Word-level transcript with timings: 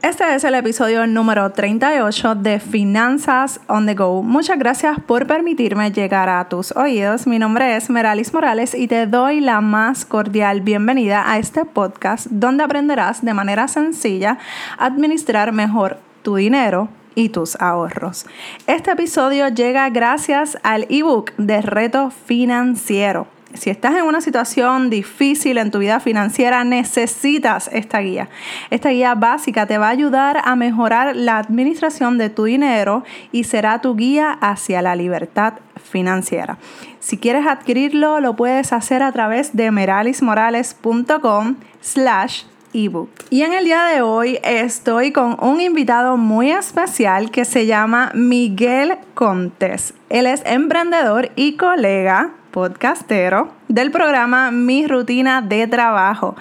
Este 0.00 0.32
es 0.32 0.44
el 0.44 0.54
episodio 0.54 1.08
número 1.08 1.50
38 1.50 2.36
de 2.36 2.60
Finanzas 2.60 3.60
on 3.66 3.84
the 3.84 3.94
Go. 3.94 4.22
Muchas 4.22 4.56
gracias 4.56 5.00
por 5.00 5.26
permitirme 5.26 5.90
llegar 5.90 6.28
a 6.28 6.48
tus 6.48 6.70
oídos. 6.76 7.26
Mi 7.26 7.40
nombre 7.40 7.74
es 7.74 7.90
Meralis 7.90 8.32
Morales 8.32 8.76
y 8.76 8.86
te 8.86 9.08
doy 9.08 9.40
la 9.40 9.60
más 9.60 10.04
cordial 10.04 10.60
bienvenida 10.60 11.28
a 11.28 11.38
este 11.38 11.64
podcast 11.64 12.28
donde 12.30 12.62
aprenderás 12.62 13.24
de 13.24 13.34
manera 13.34 13.66
sencilla 13.66 14.38
a 14.78 14.86
administrar 14.86 15.50
mejor 15.50 15.98
tu 16.22 16.36
dinero 16.36 16.88
y 17.16 17.30
tus 17.30 17.56
ahorros. 17.56 18.24
Este 18.68 18.92
episodio 18.92 19.48
llega 19.48 19.90
gracias 19.90 20.58
al 20.62 20.86
ebook 20.90 21.32
de 21.38 21.60
Reto 21.60 22.12
Financiero 22.12 23.26
si 23.54 23.70
estás 23.70 23.96
en 23.96 24.04
una 24.04 24.20
situación 24.20 24.90
difícil 24.90 25.58
en 25.58 25.70
tu 25.70 25.78
vida 25.78 26.00
financiera, 26.00 26.64
necesitas 26.64 27.70
esta 27.72 28.00
guía. 28.00 28.28
Esta 28.70 28.90
guía 28.90 29.14
básica 29.14 29.66
te 29.66 29.78
va 29.78 29.86
a 29.88 29.90
ayudar 29.90 30.40
a 30.44 30.54
mejorar 30.54 31.16
la 31.16 31.38
administración 31.38 32.18
de 32.18 32.30
tu 32.30 32.44
dinero 32.44 33.04
y 33.32 33.44
será 33.44 33.80
tu 33.80 33.96
guía 33.96 34.32
hacia 34.32 34.82
la 34.82 34.94
libertad 34.96 35.54
financiera. 35.82 36.58
Si 37.00 37.16
quieres 37.16 37.46
adquirirlo, 37.46 38.20
lo 38.20 38.36
puedes 38.36 38.72
hacer 38.72 39.02
a 39.02 39.12
través 39.12 39.56
de 39.56 39.70
meralismorales.com 39.70 41.56
slash 41.80 42.42
ebook. 42.74 43.08
Y 43.30 43.42
en 43.42 43.54
el 43.54 43.64
día 43.64 43.84
de 43.84 44.02
hoy 44.02 44.38
estoy 44.42 45.12
con 45.12 45.36
un 45.40 45.60
invitado 45.60 46.16
muy 46.16 46.50
especial 46.50 47.30
que 47.30 47.44
se 47.44 47.66
llama 47.66 48.10
Miguel 48.14 48.98
Contes. 49.14 49.94
Él 50.10 50.26
es 50.26 50.42
emprendedor 50.44 51.30
y 51.34 51.56
colega 51.56 52.32
podcastero 52.50 53.54
del 53.68 53.90
programa 53.90 54.50
Mi 54.50 54.86
Rutina 54.86 55.42
de 55.42 55.66
Trabajo. 55.66 56.36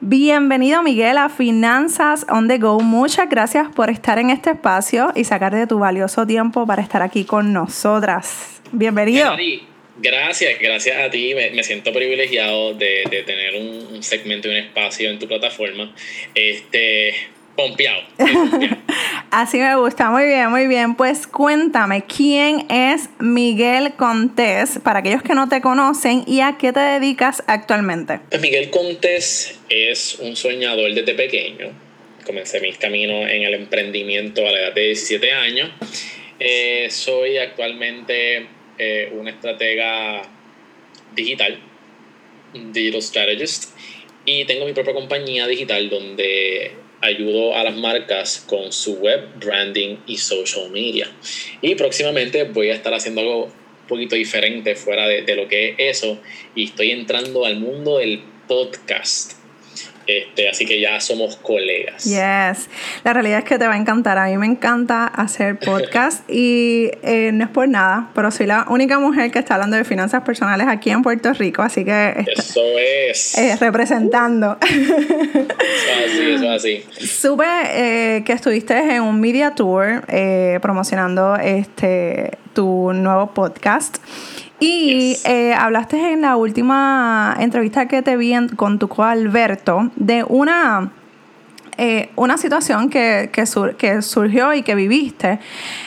Bienvenido 0.00 0.82
Miguel 0.82 1.18
a 1.18 1.28
Finanzas 1.28 2.26
on 2.28 2.48
the 2.48 2.58
Go. 2.58 2.80
Muchas 2.80 3.28
gracias 3.28 3.68
por 3.74 3.90
estar 3.90 4.18
en 4.18 4.30
este 4.30 4.50
espacio 4.50 5.12
y 5.14 5.24
sacar 5.24 5.54
de 5.54 5.66
tu 5.66 5.78
valioso 5.78 6.26
tiempo 6.26 6.66
para 6.66 6.82
estar 6.82 7.02
aquí 7.02 7.24
con 7.24 7.52
nosotras. 7.52 8.60
Bienvenido. 8.72 9.36
Gracias, 9.96 10.58
gracias 10.60 11.00
a 11.00 11.10
ti. 11.10 11.34
Me, 11.34 11.62
siento 11.62 11.92
privilegiado 11.92 12.74
de, 12.74 13.22
tener 13.24 13.54
un, 13.54 13.94
un, 13.94 14.02
segmento 14.02 14.48
y 14.48 14.50
un 14.50 14.56
espacio 14.56 15.08
en 15.08 15.18
tu 15.18 15.28
plataforma. 15.28 15.94
Este, 16.34 17.14
Pompeado. 17.56 18.02
Así 19.30 19.58
me 19.58 19.76
gusta, 19.76 20.10
muy 20.10 20.24
bien, 20.26 20.50
muy 20.50 20.66
bien. 20.66 20.94
Pues 20.94 21.26
cuéntame, 21.26 22.04
¿quién 22.04 22.66
es 22.70 23.08
Miguel 23.18 23.94
Contés 23.94 24.78
para 24.82 25.00
aquellos 25.00 25.22
que 25.22 25.34
no 25.34 25.48
te 25.48 25.60
conocen 25.60 26.24
y 26.26 26.40
a 26.40 26.56
qué 26.58 26.72
te 26.72 26.80
dedicas 26.80 27.42
actualmente? 27.46 28.20
Pues 28.30 28.40
Miguel 28.40 28.70
Contés 28.70 29.58
es 29.68 30.18
un 30.20 30.36
soñador 30.36 30.94
desde 30.94 31.14
pequeño. 31.14 31.72
Comencé 32.24 32.60
mis 32.60 32.78
caminos 32.78 33.30
en 33.30 33.42
el 33.42 33.54
emprendimiento 33.54 34.46
a 34.46 34.50
la 34.50 34.60
edad 34.60 34.74
de 34.74 34.86
17 34.86 35.32
años. 35.32 35.70
Eh, 36.40 36.88
soy 36.90 37.38
actualmente 37.38 38.46
eh, 38.78 39.10
un 39.12 39.28
estratega 39.28 40.22
digital, 41.14 41.58
digital 42.72 43.02
strategist, 43.02 43.76
y 44.24 44.44
tengo 44.44 44.64
mi 44.64 44.72
propia 44.72 44.94
compañía 44.94 45.46
digital 45.46 45.90
donde 45.90 46.83
ayudo 47.04 47.54
a 47.54 47.62
las 47.64 47.76
marcas 47.76 48.44
con 48.46 48.72
su 48.72 48.94
web, 48.94 49.28
branding 49.38 49.98
y 50.06 50.16
social 50.16 50.70
media. 50.70 51.10
Y 51.60 51.74
próximamente 51.74 52.44
voy 52.44 52.70
a 52.70 52.74
estar 52.74 52.94
haciendo 52.94 53.20
algo 53.20 53.44
un 53.44 53.88
poquito 53.88 54.16
diferente 54.16 54.74
fuera 54.74 55.06
de, 55.06 55.22
de 55.22 55.36
lo 55.36 55.46
que 55.46 55.70
es 55.70 55.74
eso 55.78 56.18
y 56.54 56.64
estoy 56.64 56.90
entrando 56.90 57.44
al 57.44 57.56
mundo 57.56 57.98
del 57.98 58.22
podcast. 58.48 59.43
Este, 60.06 60.48
así 60.48 60.66
que 60.66 60.80
ya 60.80 61.00
somos 61.00 61.36
colegas. 61.36 62.04
Yes. 62.04 62.68
La 63.04 63.12
realidad 63.12 63.38
es 63.38 63.44
que 63.44 63.58
te 63.58 63.66
va 63.66 63.74
a 63.74 63.76
encantar. 63.76 64.18
A 64.18 64.26
mí 64.26 64.36
me 64.36 64.46
encanta 64.46 65.06
hacer 65.06 65.58
podcast 65.64 66.28
y 66.30 66.90
eh, 67.02 67.30
no 67.32 67.44
es 67.44 67.50
por 67.50 67.68
nada, 67.68 68.10
pero 68.14 68.30
soy 68.30 68.46
la 68.46 68.66
única 68.68 68.98
mujer 68.98 69.30
que 69.30 69.38
está 69.38 69.54
hablando 69.54 69.76
de 69.76 69.84
finanzas 69.84 70.22
personales 70.22 70.66
aquí 70.68 70.90
en 70.90 71.02
Puerto 71.02 71.32
Rico, 71.32 71.62
así 71.62 71.84
que... 71.84 72.24
Eso 72.26 72.62
es. 72.78 73.38
Eh, 73.38 73.56
representando. 73.60 74.58
Eso 74.60 75.92
así, 76.04 76.30
eso 76.30 76.50
así. 76.50 76.84
Supe 77.06 77.44
eh, 77.72 78.22
que 78.24 78.32
estuviste 78.32 78.74
en 78.76 79.02
un 79.02 79.20
media 79.20 79.54
tour 79.54 80.04
promocionando 80.60 81.36
este 81.36 82.38
tu 82.54 82.92
nuevo 82.92 83.34
podcast. 83.34 83.98
Y 84.60 85.16
eh, 85.24 85.52
hablaste 85.54 86.12
en 86.12 86.22
la 86.22 86.36
última 86.36 87.36
entrevista 87.38 87.86
que 87.86 88.02
te 88.02 88.16
vi 88.16 88.34
con 88.56 88.78
tu 88.78 88.88
co 88.88 89.02
Alberto 89.02 89.90
de 89.96 90.24
una, 90.28 90.92
eh, 91.76 92.10
una 92.16 92.38
situación 92.38 92.88
que, 92.88 93.30
que, 93.32 93.44
que, 93.76 94.02
surgió 94.02 94.54
y 94.54 94.62
que 94.62 94.74
viviste 94.74 95.40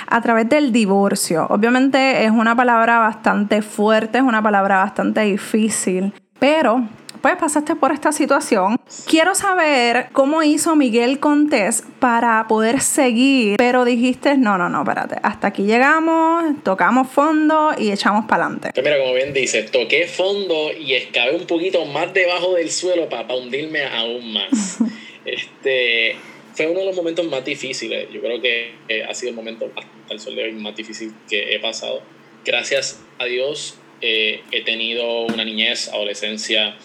a 0.07 0.21
través 0.21 0.49
del 0.49 0.71
divorcio. 0.71 1.47
Obviamente 1.49 2.25
es 2.25 2.31
una 2.31 2.55
palabra 2.55 2.99
bastante 2.99 3.61
fuerte, 3.61 4.17
es 4.17 4.23
una 4.23 4.43
palabra 4.43 4.77
bastante 4.77 5.21
difícil, 5.21 6.13
pero 6.39 6.83
pues 7.21 7.35
pasaste 7.37 7.75
por 7.75 7.91
esta 7.91 8.11
situación. 8.11 8.77
Quiero 9.05 9.35
saber 9.35 10.07
cómo 10.13 10.43
hizo 10.43 10.75
Miguel 10.75 11.19
Contés 11.19 11.83
para 11.99 12.47
poder 12.47 12.81
seguir, 12.81 13.57
pero 13.57 13.85
dijiste, 13.85 14.37
no, 14.37 14.57
no, 14.57 14.69
no, 14.69 14.81
espérate, 14.81 15.17
hasta 15.23 15.47
aquí 15.47 15.63
llegamos, 15.63 16.63
tocamos 16.63 17.09
fondo 17.09 17.71
y 17.77 17.91
echamos 17.91 18.25
para 18.25 18.45
adelante. 18.45 18.71
Mira, 18.81 18.97
como 18.99 19.13
bien 19.13 19.33
dices, 19.33 19.71
toqué 19.71 20.07
fondo 20.07 20.71
y 20.71 20.93
escavé 20.93 21.35
un 21.35 21.47
poquito 21.47 21.85
más 21.85 22.13
debajo 22.13 22.55
del 22.55 22.71
suelo 22.71 23.09
para, 23.09 23.35
hundirme 23.35 23.85
aún 23.85 24.33
más. 24.33 24.77
este 25.25 26.15
fue 26.53 26.67
uno 26.67 26.79
de 26.79 26.85
los 26.87 26.95
momentos 26.95 27.25
más 27.27 27.45
difíciles. 27.45 28.07
Yo 28.11 28.21
creo 28.21 28.41
que 28.41 28.73
ha 29.07 29.13
sido 29.13 29.31
el 29.31 29.35
momento 29.35 29.69
hasta 29.75 30.13
el 30.13 30.19
sol 30.19 30.35
de 30.35 30.43
hoy 30.43 30.53
más 30.53 30.75
difícil 30.75 31.13
que 31.29 31.55
he 31.55 31.59
pasado. 31.59 32.01
Gracias 32.43 33.01
a 33.19 33.25
Dios 33.25 33.77
eh, 34.01 34.41
he 34.51 34.63
tenido 34.63 35.21
una 35.21 35.43
niñez, 35.43 35.89
adolescencia 35.89 36.77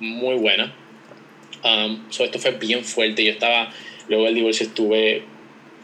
muy 0.00 0.36
buena. 0.36 0.74
Um, 1.64 2.02
esto 2.10 2.38
fue 2.38 2.52
bien 2.52 2.84
fuerte. 2.84 3.24
Yo 3.24 3.32
estaba, 3.32 3.72
luego 4.08 4.24
del 4.24 4.34
divorcio 4.34 4.66
estuve 4.66 5.22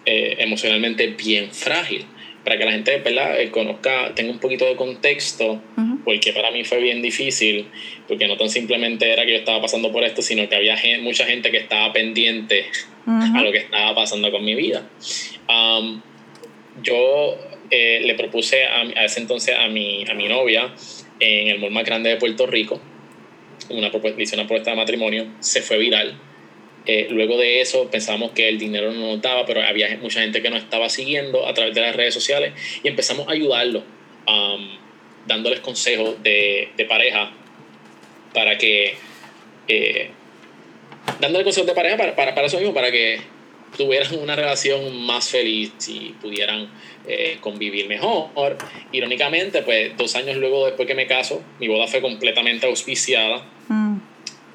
eh, 0.07 0.37
emocionalmente 0.39 1.07
bien 1.09 1.51
frágil. 1.53 2.05
Para 2.45 2.59
que 2.59 2.65
la 2.65 2.73
gente 2.73 2.97
¿verdad? 2.99 3.41
Eh, 3.41 3.51
conozca, 3.51 4.15
tenga 4.17 4.33
un 4.33 4.41
poquito 4.41 4.65
de 4.65 4.75
contexto, 4.75 5.63
porque 6.05 6.33
para 6.33 6.51
mí 6.51 6.65
fue 6.65 6.81
bien 6.81 7.01
difícil, 7.01 7.67
porque 8.09 8.27
no 8.27 8.37
tan 8.37 8.51
simplemente 8.51 9.13
era 9.13 9.25
que 9.25 9.31
yo 9.31 9.39
estaba 9.39 9.63
pasando 9.63 9.93
por 9.93 10.03
esto, 10.03 10.23
sino 10.23 10.49
que 10.49 10.57
había 10.57 10.77
mucha 11.03 11.25
gente 11.25 11.53
que 11.53 11.59
estaba 11.59 11.93
pendiente 11.93 12.67
a 13.07 13.43
lo 13.43 13.53
que 13.53 13.59
estaba 13.59 13.95
pasando 13.95 14.33
con 14.33 14.45
mi 14.45 14.57
vida. 14.57 14.89
Um, 15.49 16.03
yo 16.83 17.39
eh, 17.71 18.01
le 18.03 18.15
propuse 18.15 18.65
a, 18.65 18.81
a, 18.81 19.05
ese 19.05 19.21
entonces 19.21 19.55
a 19.57 19.69
mi, 19.69 20.05
a 20.11 20.15
mi 20.15 20.27
novia 20.27 20.75
en 21.21 21.49
el 21.49 21.59
mall 21.59 21.71
más 21.71 21.85
grande 21.85 22.11
de 22.11 22.17
Puerto 22.17 22.47
Rico, 22.47 22.81
una 23.71 23.91
propuesta, 23.91 24.37
una 24.37 24.47
propuesta 24.47 24.71
de 24.71 24.77
matrimonio, 24.77 25.27
se 25.41 25.63
fue 25.63 25.79
viral. 25.79 26.19
Eh, 26.85 27.07
luego 27.11 27.39
de 27.39 27.61
eso 27.61 27.89
pensábamos 27.91 28.33
que 28.33 28.49
el 28.49 28.59
dinero 28.59 28.93
no 28.93 29.13
nos 29.13 29.23
daba, 29.23 29.47
pero 29.47 29.63
había 29.63 29.97
mucha 29.99 30.21
gente 30.21 30.43
que 30.43 30.51
nos 30.51 30.63
estaba 30.63 30.89
siguiendo 30.89 31.47
a 31.47 31.55
través 31.55 31.75
de 31.75 31.81
las 31.81 31.95
redes 31.95 32.13
sociales 32.13 32.55
y 32.83 32.89
empezamos 32.89 33.29
a 33.29 33.33
ayudarlo, 33.33 33.85
um, 34.27 34.69
dándoles 35.27 35.61
consejos 35.61 36.21
de, 36.23 36.71
de, 36.77 36.85
pareja 36.85 37.33
para 38.35 38.59
que... 38.59 38.97
Eh, 39.69 40.11
dándole 41.21 41.45
consejos 41.45 41.69
de 41.69 41.75
pareja 41.75 41.97
para, 41.97 42.17
para, 42.17 42.35
para 42.35 42.47
eso 42.47 42.59
mismo, 42.59 42.75
para 42.75 42.91
que 42.91 43.21
tuvieran 43.77 44.19
una 44.19 44.37
relación 44.37 45.05
más 45.05 45.29
feliz 45.29 45.73
y 45.89 46.15
pudieran 46.21 46.69
eh, 47.07 47.39
convivir 47.41 47.89
mejor. 47.89 48.59
Irónicamente, 48.93 49.63
pues 49.63 49.97
dos 49.97 50.15
años 50.17 50.37
luego 50.37 50.67
después 50.67 50.87
que 50.87 50.95
me 50.95 51.07
caso, 51.07 51.43
mi 51.59 51.69
boda 51.69 51.87
fue 51.87 52.01
completamente 52.01 52.67
auspiciada. 52.67 53.45
Mm. 53.69 53.97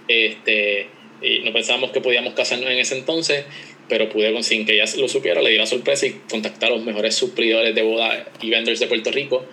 Este, 0.08 0.88
y 1.22 1.40
no 1.40 1.52
pensábamos 1.52 1.92
que 1.92 2.02
podíamos 2.02 2.34
casarnos 2.34 2.70
en 2.70 2.78
ese 2.78 2.98
entonces, 2.98 3.46
pero 3.90 4.10
pude, 4.10 4.44
sin 4.44 4.66
que 4.66 4.74
ella 4.74 4.86
lo 4.98 5.08
supiera, 5.08 5.42
le 5.42 5.50
di 5.50 5.58
la 5.58 5.66
sorpresa 5.66 6.06
y 6.06 6.22
contactar 6.30 6.72
a 6.72 6.76
los 6.76 6.84
mejores 6.84 7.16
suplidores 7.16 7.74
de 7.74 7.82
boda 7.82 8.26
y 8.42 8.50
vendors 8.50 8.80
de 8.80 8.88
Puerto 8.88 9.12
Rico 9.12 9.46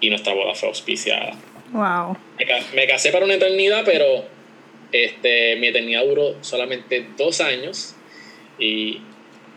y 0.00 0.10
nuestra 0.10 0.34
boda 0.34 0.54
fue 0.54 0.68
auspiciada. 0.68 1.38
Wow. 1.72 2.16
Me, 2.74 2.86
casé 2.86 3.12
para 3.12 3.24
una 3.24 3.34
eternidad, 3.34 3.82
pero 3.84 4.24
este, 4.92 5.56
mi 5.56 5.68
eternidad 5.68 6.04
duró 6.04 6.36
solamente 6.42 7.06
dos 7.16 7.40
años 7.40 7.96
y, 8.62 9.00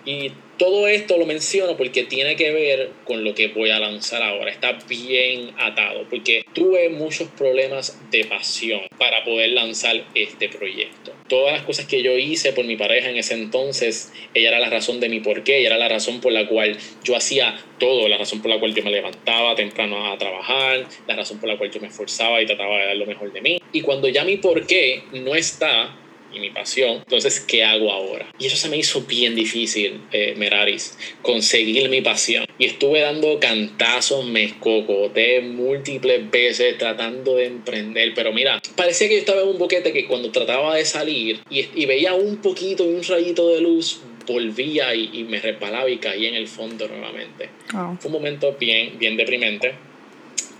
y 0.05 0.31
todo 0.57 0.87
esto 0.87 1.17
lo 1.17 1.25
menciono 1.25 1.75
porque 1.75 2.03
tiene 2.03 2.35
que 2.35 2.51
ver 2.51 2.91
con 3.03 3.23
lo 3.23 3.35
que 3.35 3.49
voy 3.49 3.71
a 3.71 3.79
lanzar 3.79 4.23
ahora. 4.23 4.49
Está 4.49 4.77
bien 4.87 5.51
atado 5.57 6.05
porque 6.09 6.45
tuve 6.53 6.89
muchos 6.89 7.27
problemas 7.29 7.99
de 8.09 8.23
pasión 8.25 8.81
para 8.97 9.23
poder 9.23 9.49
lanzar 9.49 10.05
este 10.13 10.47
proyecto. 10.49 11.11
Todas 11.27 11.53
las 11.53 11.63
cosas 11.63 11.87
que 11.87 12.01
yo 12.01 12.17
hice 12.17 12.53
por 12.53 12.65
mi 12.65 12.77
pareja 12.77 13.09
en 13.09 13.17
ese 13.17 13.33
entonces, 13.33 14.13
ella 14.33 14.49
era 14.49 14.59
la 14.59 14.69
razón 14.69 14.99
de 14.99 15.09
mi 15.09 15.19
porqué, 15.19 15.57
ella 15.57 15.67
era 15.67 15.77
la 15.77 15.89
razón 15.89 16.21
por 16.21 16.31
la 16.31 16.47
cual 16.47 16.77
yo 17.03 17.15
hacía 17.15 17.59
todo, 17.79 18.07
la 18.07 18.17
razón 18.17 18.41
por 18.41 18.51
la 18.51 18.59
cual 18.59 18.73
yo 18.73 18.83
me 18.83 18.91
levantaba 18.91 19.55
temprano 19.55 20.11
a 20.11 20.17
trabajar, 20.17 20.85
la 21.07 21.15
razón 21.15 21.39
por 21.39 21.49
la 21.49 21.57
cual 21.57 21.71
yo 21.71 21.81
me 21.81 21.87
esforzaba 21.87 22.41
y 22.41 22.45
trataba 22.45 22.79
de 22.79 22.85
dar 22.85 22.97
lo 22.97 23.05
mejor 23.05 23.33
de 23.33 23.41
mí. 23.41 23.61
Y 23.73 23.81
cuando 23.81 24.07
ya 24.07 24.23
mi 24.23 24.37
porqué 24.37 25.03
no 25.11 25.35
está, 25.35 25.97
y 26.33 26.39
mi 26.39 26.49
pasión. 26.49 26.97
Entonces, 26.97 27.39
¿qué 27.39 27.63
hago 27.63 27.91
ahora? 27.91 28.27
Y 28.39 28.47
eso 28.47 28.57
se 28.57 28.69
me 28.69 28.77
hizo 28.77 29.01
bien 29.01 29.35
difícil, 29.35 30.01
eh, 30.11 30.33
Meraris, 30.37 30.97
conseguir 31.21 31.89
mi 31.89 32.01
pasión. 32.01 32.45
Y 32.57 32.65
estuve 32.65 33.01
dando 33.01 33.39
cantazos, 33.39 34.25
me 34.25 34.43
escocoté 34.43 35.41
múltiples 35.41 36.29
veces 36.29 36.77
tratando 36.77 37.35
de 37.35 37.45
emprender. 37.45 38.13
Pero 38.13 38.33
mira, 38.33 38.61
parecía 38.75 39.07
que 39.07 39.15
yo 39.15 39.19
estaba 39.19 39.41
en 39.41 39.49
un 39.49 39.57
boquete 39.57 39.93
que 39.93 40.05
cuando 40.05 40.31
trataba 40.31 40.75
de 40.75 40.85
salir 40.85 41.41
y, 41.49 41.67
y 41.75 41.85
veía 41.85 42.13
un 42.13 42.37
poquito 42.37 42.83
y 42.85 42.93
un 42.93 43.03
rayito 43.03 43.49
de 43.49 43.61
luz, 43.61 44.01
volvía 44.25 44.93
y, 44.95 45.23
me 45.23 45.39
resbalaba 45.39 45.89
y 45.89 45.97
caía 45.97 46.29
en 46.29 46.35
el 46.35 46.47
fondo 46.47 46.87
nuevamente. 46.87 47.49
Fue 47.69 48.05
un 48.05 48.11
momento 48.11 48.55
bien, 48.59 48.97
bien 48.99 49.17
deprimente. 49.17 49.73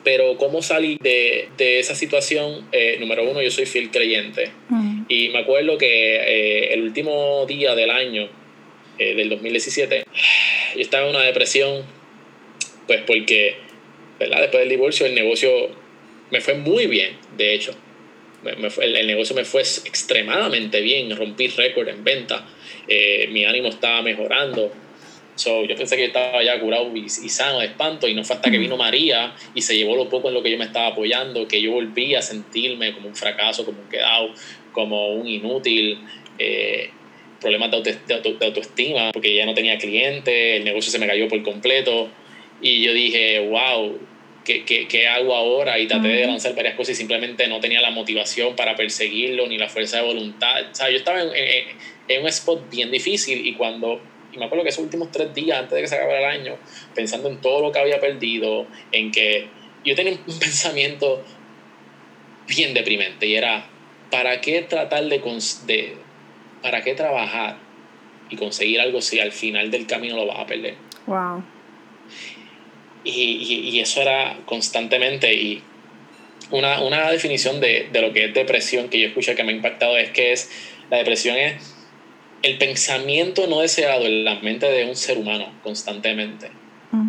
Pero 0.03 0.37
cómo 0.37 0.61
salí 0.61 0.99
de, 1.01 1.49
de 1.57 1.79
esa 1.79 1.95
situación, 1.95 2.67
eh, 2.71 2.97
número 2.99 3.29
uno, 3.29 3.41
yo 3.41 3.49
soy 3.49 3.65
fiel 3.65 3.89
creyente. 3.89 4.51
Y 5.07 5.29
me 5.29 5.39
acuerdo 5.39 5.77
que 5.77 5.87
eh, 5.87 6.73
el 6.73 6.81
último 6.83 7.45
día 7.47 7.75
del 7.75 7.89
año, 7.89 8.27
eh, 8.97 9.15
del 9.15 9.29
2017, 9.29 10.05
yo 10.75 10.81
estaba 10.81 11.03
en 11.03 11.15
una 11.15 11.23
depresión, 11.23 11.83
pues 12.87 13.01
porque, 13.05 13.55
¿verdad? 14.19 14.41
Después 14.41 14.61
del 14.61 14.69
divorcio, 14.69 15.05
el 15.05 15.15
negocio 15.15 15.69
me 16.31 16.41
fue 16.41 16.55
muy 16.55 16.87
bien, 16.87 17.17
de 17.37 17.53
hecho. 17.53 17.75
el, 18.45 18.95
el, 18.95 19.07
negocio 19.07 19.35
me 19.35 19.45
fue 19.45 19.61
extremadamente 19.61 20.81
bien, 20.81 21.15
rompí 21.15 21.47
récord 21.47 21.87
en 21.87 22.03
venta, 22.03 22.47
mi 23.29 23.45
ánimo 23.45 23.69
estaba 23.69 24.01
mejorando 24.01 24.71
So, 25.35 25.65
yo 25.65 25.75
pensé 25.75 25.97
que 25.97 26.05
estaba 26.05 26.41
ya 26.43 26.59
curado 26.59 26.89
y, 26.95 27.09
sano 27.09 27.59
de 27.59 27.65
espanto 27.65 28.07
y 28.07 28.13
no 28.13 28.23
fue 28.23 28.37
hasta 28.37 28.49
que 28.49 28.57
vino 28.57 28.77
María 28.77 29.35
y 29.53 29.61
se 29.61 29.75
llevó 29.75 29.97
lo 29.97 30.07
poco 30.09 30.29
en 30.29 30.33
lo 30.33 30.41
que 30.41 30.49
yo 30.49 30.57
me 30.57 30.63
estaba 30.63 30.87
apoyando 30.87 31.45
que 31.47 31.61
yo 31.61 31.71
volví 31.71 32.15
a 32.15 32.21
sentirme 32.21 32.93
como 32.93 33.09
un 33.09 33.15
fracaso, 33.15 33.65
como 33.65 33.81
un 33.81 33.89
quedado, 33.89 34.29
como 34.75 35.13
un 35.13 35.27
inútil, 35.27 35.97
eh, 36.37 36.89
problemas 37.39 37.71
de, 37.71 37.97
autoestima 38.41 39.11
porque 39.11 39.33
ya 39.33 39.45
no 39.45 39.53
tenía 39.53 39.77
clientes, 39.77 40.57
el 40.57 40.65
negocio 40.65 40.91
se 40.91 40.99
me 40.99 41.07
cayó 41.07 41.27
por 41.27 41.41
completo 41.41 42.09
y 42.61 42.83
yo 42.83 42.93
dije, 42.93 43.39
wow, 43.39 43.97
¿qué, 44.43 44.65
qué, 44.65 44.87
qué 44.87 45.07
hago 45.07 45.33
ahora? 45.33 45.79
Y 45.79 45.87
traté 45.87 46.09
de 46.09 46.27
lanzar 46.27 46.53
varias 46.55 46.75
cosas 46.75 46.91
y 46.91 46.95
simplemente 46.95 47.47
no 47.47 47.59
tenía 47.59 47.81
la 47.81 47.91
motivación 47.91 48.55
para 48.55 48.75
perseguirlo 48.75 49.47
ni 49.47 49.57
la 49.57 49.69
fuerza 49.69 49.97
de 49.97 50.03
voluntad. 50.03 50.69
O 50.71 50.75
sea, 50.75 50.89
yo 50.89 50.97
estaba 50.97 51.21
en, 51.21 51.29
en 52.07 52.21
un 52.21 52.27
spot 52.27 52.69
bien 52.69 52.91
difícil 52.91 53.47
y 53.47 53.53
cuando 53.53 54.01
y 54.35 54.37
me 54.37 54.45
acuerdo 54.45 54.63
que 54.63 54.69
esos 54.69 54.83
últimos 54.83 55.11
tres 55.11 55.33
días 55.33 55.59
antes 55.59 55.75
de 55.75 55.81
que 55.81 55.87
se 55.87 55.95
acabara 55.95 56.19
el 56.19 56.41
año, 56.41 56.57
pensando 56.93 57.29
en 57.29 57.39
todo 57.39 57.61
lo 57.61 57.71
que 57.71 57.79
había 57.79 58.01
perdido, 58.01 58.67
en 58.91 59.11
que 59.11 59.47
yo 59.85 59.95
tenía 59.95 60.13
un 60.13 60.39
pensamiento 60.39 61.23
bien 62.47 62.73
deprimente 62.73 63.27
y 63.27 63.35
era, 63.35 63.69
¿para 64.15 64.39
qué 64.39 64.61
tratar 64.61 65.03
de, 65.03 65.19
de 65.65 65.97
para 66.61 66.81
qué 66.83 66.93
trabajar 66.95 67.57
y 68.29 68.37
conseguir 68.37 68.79
algo 68.79 69.01
si 69.01 69.19
al 69.19 69.33
final 69.33 69.71
del 69.71 69.87
camino 69.87 70.15
lo 70.15 70.25
vas 70.25 70.39
a 70.39 70.45
perder? 70.45 70.75
Wow. 71.05 71.43
Y, 73.03 73.11
y, 73.11 73.69
y 73.71 73.79
eso 73.81 74.01
era 74.01 74.37
constantemente 74.45 75.33
y 75.33 75.61
una, 76.49 76.79
una 76.79 77.11
definición 77.11 77.59
de, 77.59 77.89
de, 77.91 78.01
lo 78.01 78.13
que 78.13 78.25
es 78.25 78.33
depresión 78.33 78.87
que 78.87 79.01
yo 79.01 79.07
escuché 79.07 79.35
que 79.35 79.43
me 79.43 79.51
ha 79.51 79.55
impactado 79.55 79.97
es 79.97 80.11
que 80.11 80.31
es 80.31 80.49
la 80.89 80.97
depresión 80.97 81.35
es 81.35 81.75
el 82.41 82.57
pensamiento 82.57 83.47
no 83.47 83.59
deseado 83.59 84.05
en 84.05 84.23
la 84.23 84.35
mente 84.35 84.65
de 84.71 84.85
un 84.85 84.95
ser 84.95 85.17
humano 85.17 85.51
constantemente. 85.61 86.51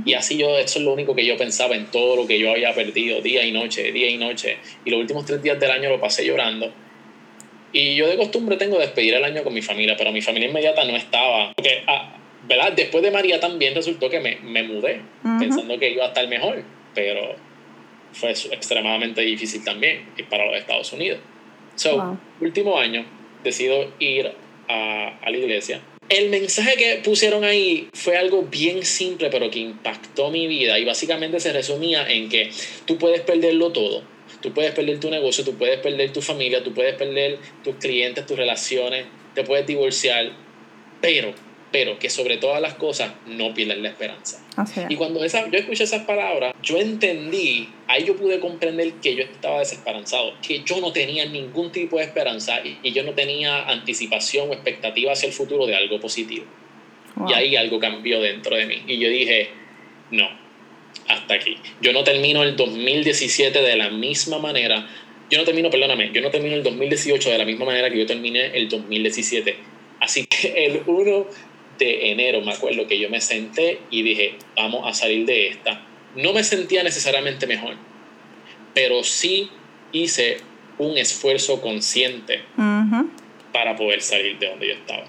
Y 0.04 0.14
así 0.14 0.36
yo, 0.36 0.58
eso 0.58 0.80
es 0.80 0.84
lo 0.84 0.92
único 0.92 1.14
que 1.14 1.24
yo 1.24 1.36
pensaba 1.36 1.76
en 1.76 1.86
todo 1.92 2.16
lo 2.16 2.26
que 2.26 2.40
yo 2.40 2.50
había 2.50 2.74
perdido 2.74 3.20
día 3.20 3.44
y 3.44 3.52
noche, 3.52 3.92
día 3.92 4.10
y 4.10 4.16
noche. 4.16 4.58
Y 4.84 4.90
los 4.90 4.98
últimos 4.98 5.24
tres 5.24 5.40
días 5.40 5.60
del 5.60 5.70
año 5.70 5.90
lo 5.90 6.00
pasé 6.00 6.24
llorando. 6.24 6.72
Y 7.72 7.94
yo 7.96 8.08
de 8.08 8.16
costumbre 8.16 8.56
tengo 8.56 8.78
despedir 8.78 9.14
el 9.14 9.24
año 9.24 9.42
con 9.42 9.52
mi 9.52 9.62
familia, 9.62 9.96
pero 9.96 10.12
mi 10.12 10.22
familia 10.22 10.48
inmediata 10.48 10.84
no 10.84 10.96
estaba. 10.96 11.52
Porque, 11.54 11.82
ah, 11.86 12.16
¿verdad? 12.48 12.72
Después 12.72 13.02
de 13.02 13.10
María 13.10 13.40
también 13.40 13.74
resultó 13.74 14.08
que 14.08 14.20
me, 14.20 14.36
me 14.36 14.62
mudé, 14.62 15.00
pensando 15.38 15.78
que 15.78 15.90
iba 15.90 16.04
a 16.04 16.08
estar 16.08 16.26
mejor. 16.28 16.62
Pero 16.94 17.36
fue 18.12 18.30
extremadamente 18.30 19.20
difícil 19.20 19.62
también 19.62 20.06
ir 20.16 20.26
para 20.26 20.46
los 20.46 20.56
Estados 20.56 20.92
Unidos. 20.92 21.20
So, 21.74 22.18
último 22.40 22.78
año, 22.78 23.04
decido 23.44 23.92
ir 23.98 24.32
a, 24.68 25.18
la 25.22 25.36
iglesia. 25.36 25.80
El 26.08 26.30
mensaje 26.30 26.76
que 26.76 27.00
pusieron 27.04 27.44
ahí 27.44 27.88
fue 27.92 28.16
algo 28.16 28.42
bien 28.42 28.84
simple, 28.84 29.28
pero 29.28 29.50
que 29.50 29.58
impactó 29.58 30.30
mi 30.30 30.46
vida 30.46 30.78
y 30.78 30.84
básicamente 30.84 31.40
se 31.40 31.52
resumía 31.52 32.08
en 32.08 32.28
que 32.28 32.50
tú 32.86 32.96
puedes 32.96 33.20
perderlo 33.20 33.72
todo. 33.72 34.02
Tú 34.40 34.52
puedes 34.52 34.72
perder 34.72 35.00
tu 35.00 35.10
negocio, 35.10 35.44
tú 35.44 35.54
puedes 35.56 35.78
perder 35.80 36.12
tu 36.12 36.20
familia, 36.20 36.62
tú 36.62 36.72
puedes 36.72 36.94
perder 36.94 37.38
tus 37.64 37.76
clientes, 37.76 38.26
tus 38.26 38.36
relaciones, 38.36 39.06
te 39.34 39.44
puedes 39.44 39.66
divorciar, 39.66 40.32
pero 41.00 41.34
pero 41.76 41.98
que 41.98 42.08
sobre 42.08 42.38
todas 42.38 42.60
las 42.62 42.74
cosas 42.74 43.12
no 43.26 43.52
pierdas 43.52 43.78
la 43.78 43.88
esperanza. 43.88 44.42
Y 44.88 44.96
cuando 44.96 45.22
esa, 45.22 45.50
yo 45.50 45.58
escuché 45.58 45.84
esas 45.84 46.04
palabras, 46.04 46.54
yo 46.62 46.78
entendí, 46.78 47.68
ahí 47.86 48.04
yo 48.04 48.16
pude 48.16 48.40
comprender 48.40 48.94
que 48.94 49.14
yo 49.14 49.22
estaba 49.22 49.58
desesperanzado, 49.58 50.32
que 50.40 50.62
yo 50.62 50.80
no 50.80 50.92
tenía 50.92 51.26
ningún 51.26 51.72
tipo 51.72 51.98
de 51.98 52.04
esperanza 52.04 52.60
y, 52.64 52.92
yo 52.92 53.02
no 53.02 53.12
tenía 53.12 53.68
anticipación 53.68 54.48
o 54.48 54.52
expectativa 54.54 55.12
hacia 55.12 55.26
el 55.26 55.34
futuro 55.34 55.66
de 55.66 55.76
algo 55.76 56.00
positivo. 56.00 56.46
Y 57.28 57.32
ahí 57.34 57.56
algo 57.56 57.78
cambió 57.78 58.20
dentro 58.20 58.56
de 58.56 58.66
mí. 58.66 58.82
Y 58.86 58.98
yo 58.98 59.08
dije, 59.08 59.50
no, 60.10 60.28
hasta 61.08 61.34
aquí. 61.34 61.56
Yo 61.80 61.92
no 61.92 62.04
termino 62.04 62.42
el 62.42 62.56
2017 62.56 63.60
de 63.60 63.76
la 63.76 63.90
misma 63.90 64.38
manera. 64.38 64.88
Yo 65.30 65.38
no 65.38 65.44
termino, 65.44 65.70
perdóname, 65.70 66.10
yo 66.12 66.20
no 66.20 66.30
termino 66.30 66.54
el 66.54 66.62
2018 66.62 67.30
de 67.30 67.38
la 67.38 67.44
misma 67.44 67.64
manera 67.64 67.90
que 67.90 67.98
yo 67.98 68.06
terminé 68.06 68.56
el 68.56 68.68
2017. 68.68 69.56
Así 70.00 70.26
que 70.26 70.66
el 70.66 70.82
1 70.86 71.26
de 71.78 72.10
enero, 72.10 72.40
me 72.40 72.52
acuerdo 72.52 72.86
que 72.86 72.98
yo 72.98 73.10
me 73.10 73.20
senté 73.20 73.80
y 73.90 74.02
dije, 74.02 74.36
vamos 74.56 74.86
a 74.86 74.94
salir 74.94 75.26
de 75.26 75.48
esta. 75.48 75.84
No 76.14 76.32
me 76.32 76.42
sentía 76.42 76.82
necesariamente 76.82 77.46
mejor, 77.46 77.74
pero 78.72 79.04
sí 79.04 79.50
hice 79.92 80.38
un 80.78 80.96
esfuerzo 80.96 81.60
consciente 81.60 82.42
para 83.52 83.76
poder 83.76 84.00
salir 84.00 84.38
de 84.38 84.48
donde 84.48 84.68
yo 84.68 84.74
estaba. 84.74 85.04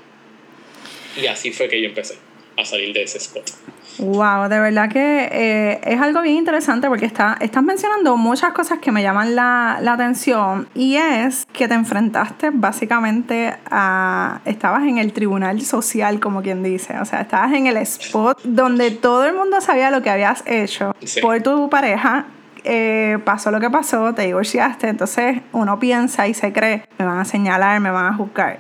Y 1.22 1.28
así 1.28 1.52
fue 1.52 1.70
que 1.70 1.82
yo 1.82 1.88
empecé 1.88 2.27
a 2.58 2.66
salir 2.66 2.94
de 2.94 3.04
ese 3.04 3.18
spot. 3.18 3.52
Wow, 4.00 4.48
de 4.48 4.60
verdad 4.60 4.90
que 4.90 5.30
eh, 5.32 5.80
es 5.84 6.00
algo 6.00 6.22
bien 6.22 6.36
interesante 6.36 6.88
porque 6.88 7.06
está, 7.06 7.38
estás 7.42 7.64
mencionando 7.64 8.16
muchas 8.16 8.54
cosas 8.54 8.78
que 8.80 8.92
me 8.92 9.02
llaman 9.02 9.36
la, 9.36 9.80
la, 9.82 9.94
atención 9.94 10.68
y 10.76 10.98
es 10.98 11.48
que 11.52 11.68
te 11.68 11.74
enfrentaste 11.74 12.52
básicamente 12.54 13.56
a... 13.72 14.42
estabas 14.46 14.84
en 14.84 15.00
el 15.00 15.14
tribunal 15.14 15.62
social, 15.62 16.20
como 16.20 16.44
quien 16.44 16.62
dice, 16.62 17.00
o 17.00 17.06
sea, 17.06 17.22
estabas 17.22 17.54
en 17.54 17.66
el 17.66 17.78
spot 17.78 18.40
donde 18.44 18.92
todo 18.92 19.26
el 19.26 19.34
mundo 19.34 19.62
sabía 19.62 19.90
lo 19.90 20.04
que 20.04 20.12
habías 20.12 20.44
hecho 20.46 20.96
por 21.22 21.42
tu 21.42 21.70
pareja 21.70 22.28
eh, 22.70 23.18
pasó 23.24 23.50
lo 23.50 23.62
que 23.62 23.70
pasó, 23.70 24.14
te 24.14 24.24
divorciaste, 24.24 24.90
entonces 24.90 25.40
uno 25.54 25.80
piensa 25.80 26.28
y 26.28 26.34
se 26.34 26.52
cree, 26.52 26.84
me 26.98 27.06
van 27.06 27.20
a 27.20 27.24
señalar, 27.24 27.80
me 27.80 27.92
van 27.92 28.08
a 28.08 28.14
juzgar. 28.14 28.60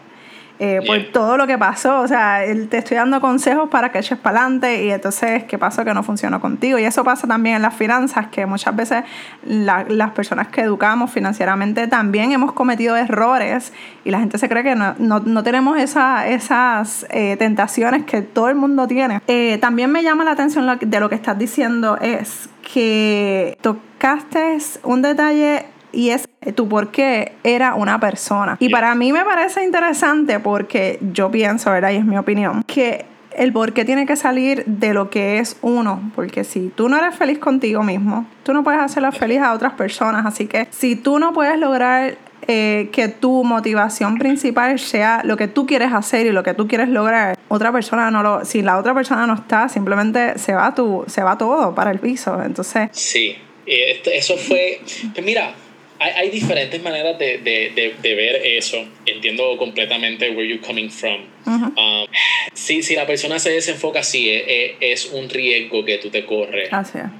Eh, 0.59 0.81
por 0.85 0.97
todo 1.11 1.37
lo 1.37 1.45
que 1.45 1.57
pasó. 1.57 2.01
O 2.01 2.07
sea, 2.07 2.41
te 2.69 2.77
estoy 2.77 2.97
dando 2.97 3.21
consejos 3.21 3.69
para 3.69 3.91
que 3.91 3.99
eches 3.99 4.17
para 4.17 4.41
adelante 4.41 4.85
y 4.85 4.91
entonces, 4.91 5.43
¿qué 5.43 5.57
pasó 5.57 5.85
que 5.85 5.93
no 5.93 6.03
funcionó 6.03 6.41
contigo? 6.41 6.79
Y 6.79 6.83
eso 6.83 7.03
pasa 7.03 7.27
también 7.27 7.57
en 7.57 7.61
las 7.61 7.75
finanzas, 7.75 8.27
que 8.27 8.45
muchas 8.45 8.75
veces 8.75 9.03
las 9.45 10.11
personas 10.11 10.47
que 10.47 10.61
educamos 10.61 11.11
financieramente 11.11 11.87
también 11.87 12.31
hemos 12.31 12.53
cometido 12.53 12.95
errores 12.95 13.71
y 14.03 14.11
la 14.11 14.19
gente 14.19 14.37
se 14.37 14.49
cree 14.49 14.63
que 14.63 14.75
no, 14.75 14.95
no, 14.97 15.43
tenemos 15.43 15.77
esa, 15.77 16.27
esas 16.27 17.05
eh, 17.09 17.35
tentaciones 17.37 18.05
que 18.05 18.21
todo 18.21 18.49
el 18.49 18.55
mundo 18.55 18.87
tiene. 18.87 19.21
Eh, 19.27 19.57
también 19.59 19.91
me 19.91 20.01
llama 20.01 20.23
la 20.23 20.31
atención 20.31 20.77
de 20.79 20.99
lo 20.99 21.09
que 21.09 21.15
estás 21.15 21.37
diciendo 21.37 21.97
es 22.01 22.49
que 22.61 23.57
tocaste 23.61 24.57
un 24.83 25.01
detalle 25.01 25.65
y 25.97 26.11
es 26.11 26.29
tu 26.53 26.69
por 26.69 26.91
qué 26.91 27.33
era 27.43 27.73
una 27.73 27.99
persona. 27.99 28.55
Y 28.59 28.69
para 28.69 28.93
mí 28.93 29.11
me 29.11 29.23
parece 29.23 29.63
interesante 29.63 30.39
porque 30.39 30.99
yo 31.01 31.31
pienso, 31.31 31.71
¿verdad? 31.71 31.89
Y 31.89 31.95
es 31.95 32.05
mi 32.05 32.19
opinión, 32.19 32.61
que 32.67 33.05
el 33.35 33.51
por 33.51 33.73
qué 33.73 33.83
tiene 33.83 34.05
que 34.05 34.15
salir 34.15 34.63
de 34.67 34.93
lo 34.93 35.09
que 35.09 35.39
es 35.39 35.57
uno, 35.63 36.11
porque 36.13 36.43
si 36.43 36.69
tú 36.69 36.87
no 36.87 36.97
eres 36.97 37.15
feliz 37.15 37.39
contigo 37.39 37.81
mismo, 37.81 38.27
tú 38.43 38.53
no 38.53 38.63
puedes 38.63 38.79
hacerlo 38.79 39.11
feliz 39.11 39.41
a 39.41 39.53
otras 39.53 39.73
personas, 39.73 40.23
así 40.27 40.45
que 40.45 40.67
si 40.69 40.95
tú 40.95 41.17
no 41.17 41.33
puedes 41.33 41.57
lograr 41.57 42.19
eh, 42.47 42.89
que 42.91 43.07
tu 43.07 43.43
motivación 43.43 44.19
principal 44.19 44.77
sea 44.77 45.21
lo 45.23 45.35
que 45.35 45.47
tú 45.47 45.65
quieres 45.65 45.93
hacer 45.93 46.27
y 46.27 46.31
lo 46.31 46.43
que 46.43 46.53
tú 46.53 46.67
quieres 46.67 46.89
lograr, 46.89 47.39
otra 47.47 47.71
persona 47.71 48.11
no 48.11 48.21
lo, 48.21 48.45
si 48.45 48.61
la 48.61 48.77
otra 48.77 48.93
persona 48.93 49.25
no 49.25 49.33
está, 49.33 49.67
simplemente 49.67 50.37
se 50.37 50.53
va 50.53 50.75
tu, 50.75 51.05
se 51.07 51.23
va 51.23 51.39
todo 51.39 51.73
para 51.73 51.89
el 51.89 51.97
piso, 51.97 52.39
entonces... 52.43 52.89
Sí, 52.91 53.35
eso 53.65 54.37
fue, 54.37 54.79
pues 55.13 55.25
mira, 55.25 55.53
hay, 55.99 56.11
hay 56.15 56.29
diferentes 56.29 56.81
maneras 56.81 57.17
de, 57.17 57.39
de, 57.39 57.93
de, 58.01 58.15
ver 58.15 58.41
eso. 58.45 58.85
Entiendo 59.05 59.57
completamente 59.57 60.29
where 60.29 60.47
you're 60.47 60.65
coming 60.65 60.89
from. 60.89 61.21
Um, 61.45 62.07
si, 62.53 62.83
si, 62.83 62.95
la 62.95 63.05
persona 63.07 63.39
se 63.39 63.51
desenfoca, 63.51 64.03
sí, 64.03 64.29
es, 64.29 64.75
es, 64.79 65.11
un 65.11 65.29
riesgo 65.29 65.85
que 65.85 65.97
tú 65.97 66.09
te 66.09 66.25
corres. 66.25 66.69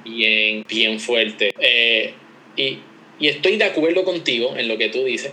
Bien, 0.04 0.66
bien 0.68 1.00
fuerte. 1.00 1.54
Eh, 1.60 2.14
y, 2.56 2.80
y 3.20 3.28
estoy 3.28 3.58
de 3.58 3.66
acuerdo 3.66 4.04
contigo 4.04 4.56
en 4.58 4.68
lo 4.68 4.78
que 4.78 4.90
tú 4.90 5.04
dices. 5.04 5.32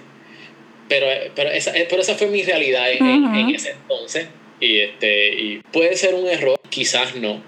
pero, 0.88 1.06
pero, 1.34 1.50
esa, 1.50 1.72
pero 1.90 2.02
esa 2.02 2.14
fue 2.14 2.28
mi 2.28 2.42
realidad 2.42 2.90
en, 2.92 3.50
ese 3.50 3.72
entonces. 3.72 4.28
Y, 4.60 4.78
este, 4.78 5.34
y 5.34 5.62
puede 5.72 5.96
ser 5.96 6.14
un 6.14 6.28
error, 6.28 6.58
quizás 6.70 7.16
no. 7.16 7.42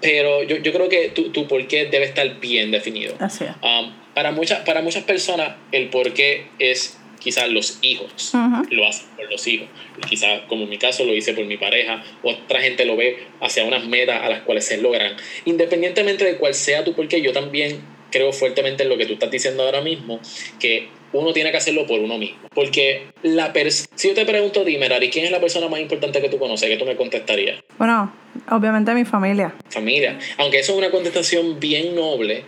Pero 0.00 0.42
yo, 0.42 0.58
yo 0.58 0.72
creo 0.72 0.88
que 0.88 1.08
tu, 1.08 1.30
tu 1.30 1.46
porqué 1.46 1.86
debe 1.86 2.04
estar 2.04 2.40
bien 2.40 2.70
definido. 2.70 3.14
Así 3.20 3.44
es. 3.44 3.50
Um, 3.62 4.03
para, 4.14 4.32
muchas 4.32 4.60
para 4.60 4.82
muchas 4.82 5.04
personas, 5.04 5.54
el 5.72 5.88
porqué 5.88 6.46
es 6.58 6.98
quizás 7.18 7.48
los 7.48 7.78
hijos 7.80 8.32
lo 8.70 8.86
hacen 8.86 9.06
por 9.16 9.30
los 9.30 9.46
hijos. 9.46 9.68
Quizás, 10.08 10.42
como 10.46 10.64
en 10.64 10.68
mi 10.68 10.78
caso, 10.78 11.04
lo 11.04 11.14
hice 11.14 11.32
por 11.32 11.46
mi 11.46 11.56
pareja. 11.56 12.04
Otra 12.22 12.60
gente 12.60 12.84
lo 12.84 12.96
ve 12.96 13.24
hacia 13.40 13.64
unas 13.64 13.86
metas 13.86 14.22
a 14.22 14.28
las 14.28 14.42
cuales 14.42 14.66
se 14.66 14.76
logran. 14.76 15.16
Independientemente 15.46 16.24
de 16.24 16.36
cuál 16.36 16.54
sea 16.54 16.84
tu 16.84 16.94
porqué, 16.94 17.22
yo 17.22 17.32
también 17.32 17.80
creo 18.10 18.32
fuertemente 18.32 18.84
en 18.84 18.90
lo 18.90 18.98
que 18.98 19.06
tú 19.06 19.14
estás 19.14 19.30
diciendo 19.30 19.64
ahora 19.64 19.80
mismo, 19.80 20.20
que 20.60 20.88
uno 21.12 21.32
tiene 21.32 21.50
que 21.50 21.56
hacerlo 21.56 21.86
por 21.86 21.98
uno 22.00 22.18
mismo. 22.18 22.38
Porque 22.54 23.06
la 23.22 23.52
si 23.94 24.08
yo 24.08 24.14
te 24.14 24.26
pregunto, 24.26 24.64
dime, 24.64 24.88
Rari, 24.88 25.10
¿quién 25.10 25.24
es 25.24 25.30
la 25.30 25.40
persona 25.40 25.68
más 25.68 25.80
importante 25.80 26.20
que 26.20 26.28
tú 26.28 26.38
conoces? 26.38 26.68
¿Qué 26.68 26.76
tú 26.76 26.84
me 26.84 26.96
contestarías? 26.96 27.60
Bueno, 27.78 28.12
obviamente 28.50 28.92
mi 28.94 29.04
familia. 29.04 29.54
Familia. 29.70 30.18
Aunque 30.38 30.58
eso 30.58 30.72
es 30.72 30.78
una 30.78 30.90
contestación 30.90 31.58
bien 31.58 31.94
noble. 31.94 32.44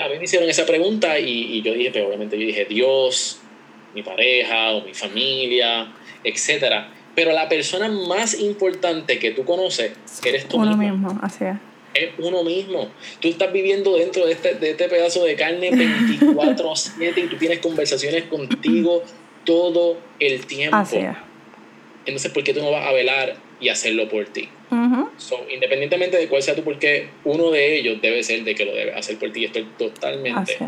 A 0.00 0.08
mí 0.08 0.18
me 0.18 0.24
hicieron 0.24 0.48
esa 0.48 0.66
pregunta 0.66 1.18
y, 1.18 1.56
y 1.56 1.62
yo 1.62 1.72
dije, 1.72 1.90
pero 1.92 2.08
obviamente 2.08 2.38
yo 2.38 2.46
dije, 2.46 2.64
Dios, 2.64 3.40
mi 3.94 4.02
pareja 4.02 4.72
o 4.72 4.84
mi 4.84 4.94
familia, 4.94 5.92
etc. 6.24 6.86
Pero 7.14 7.32
la 7.32 7.48
persona 7.48 7.88
más 7.88 8.38
importante 8.38 9.18
que 9.18 9.32
tú 9.32 9.44
conoces 9.44 9.92
eres 10.24 10.48
tú 10.48 10.58
uno 10.58 10.76
mismo. 10.76 11.18
así 11.22 11.44
es. 11.44 11.56
Es 11.94 12.10
uno 12.18 12.44
mismo. 12.44 12.90
Tú 13.18 13.28
estás 13.28 13.52
viviendo 13.52 13.96
dentro 13.96 14.26
de 14.26 14.32
este, 14.32 14.54
de 14.54 14.70
este 14.70 14.88
pedazo 14.88 15.24
de 15.24 15.34
carne 15.34 15.70
24-7 15.70 17.24
y 17.24 17.26
tú 17.28 17.36
tienes 17.36 17.58
conversaciones 17.58 18.24
contigo 18.24 19.02
todo 19.44 19.98
el 20.20 20.46
tiempo. 20.46 20.76
Así 20.76 20.98
es. 20.98 21.16
Entonces, 22.04 22.30
¿por 22.30 22.44
qué 22.44 22.54
tú 22.54 22.60
no 22.60 22.70
vas 22.70 22.86
a 22.86 22.92
velar 22.92 23.36
y 23.58 23.70
hacerlo 23.70 24.08
por 24.08 24.26
ti? 24.26 24.48
So, 25.16 25.36
independientemente 25.52 26.16
de 26.16 26.28
cuál 26.28 26.42
sea 26.42 26.54
tu 26.54 26.62
porqué, 26.62 27.08
uno 27.24 27.50
de 27.50 27.78
ellos 27.78 28.00
debe 28.00 28.22
ser 28.22 28.44
de 28.44 28.54
que 28.54 28.64
lo 28.64 28.74
debe 28.74 28.94
hacer 28.94 29.18
por 29.18 29.30
ti. 29.32 29.44
Estoy 29.44 29.66
totalmente 29.76 30.58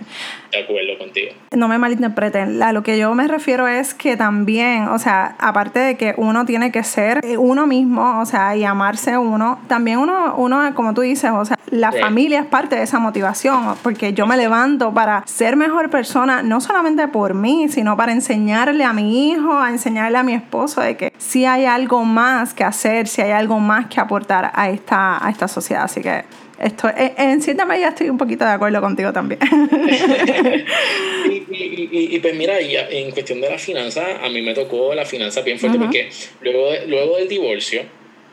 de 0.50 0.58
acuerdo 0.58 0.98
contigo. 0.98 1.32
No 1.52 1.68
me 1.68 1.78
malinterpreten. 1.78 2.62
A 2.62 2.72
lo 2.72 2.82
que 2.82 2.98
yo 2.98 3.14
me 3.14 3.26
refiero 3.28 3.68
es 3.68 3.94
que 3.94 4.16
también, 4.16 4.88
o 4.88 4.98
sea, 4.98 5.36
aparte 5.38 5.78
de 5.78 5.96
que 5.96 6.14
uno 6.16 6.44
tiene 6.44 6.72
que 6.72 6.82
ser 6.82 7.20
uno 7.38 7.66
mismo, 7.66 8.20
o 8.20 8.26
sea, 8.26 8.56
y 8.56 8.64
amarse 8.64 9.16
uno, 9.18 9.60
también 9.68 9.98
uno, 9.98 10.34
uno 10.36 10.74
como 10.74 10.94
tú 10.94 11.02
dices, 11.02 11.30
o 11.32 11.44
sea, 11.44 11.58
la 11.70 11.92
familia 11.92 12.40
es 12.40 12.46
parte 12.46 12.76
de 12.76 12.82
esa 12.82 12.98
motivación, 12.98 13.76
porque 13.82 14.12
yo 14.12 14.26
me 14.26 14.36
levanto 14.36 14.92
para 14.92 15.22
ser 15.26 15.56
mejor 15.56 15.90
persona, 15.90 16.42
no 16.42 16.60
solamente 16.60 17.06
por 17.08 17.34
mí, 17.34 17.68
sino 17.68 17.96
para 17.96 18.12
enseñarle 18.12 18.84
a 18.84 18.92
mi 18.92 19.30
hijo, 19.30 19.52
a 19.58 19.70
enseñarle 19.70 20.18
a 20.18 20.22
mi 20.22 20.34
esposo 20.34 20.80
de 20.80 20.96
que 20.96 21.12
si 21.18 21.44
hay 21.44 21.66
algo 21.66 22.04
más 22.04 22.54
que 22.54 22.64
hacer, 22.64 23.06
si 23.06 23.22
hay 23.22 23.30
algo 23.30 23.60
más 23.60 23.86
que 23.90 24.00
aportar 24.00 24.50
a 24.54 24.70
esta, 24.70 25.24
a 25.24 25.30
esta 25.30 25.48
sociedad. 25.48 25.84
Así 25.84 26.00
que 26.00 26.24
esto, 26.58 26.90
en 26.96 27.42
cierta 27.42 27.64
medida 27.64 27.88
estoy 27.88 28.08
un 28.10 28.18
poquito 28.18 28.44
de 28.44 28.52
acuerdo 28.52 28.80
contigo 28.80 29.12
también. 29.12 29.40
y, 31.30 32.18
pues 32.18 32.34
mira, 32.34 32.58
en 32.60 33.10
cuestión 33.10 33.40
de 33.40 33.50
la 33.50 33.58
finanza, 33.58 34.24
a 34.24 34.28
mí 34.28 34.42
me 34.42 34.54
tocó 34.54 34.94
la 34.94 35.04
finanza 35.04 35.42
bien 35.42 35.58
fuerte 35.58 35.78
porque 35.78 36.10
luego, 36.40 36.70
luego 36.86 37.16
del 37.16 37.28
divorcio, 37.28 37.82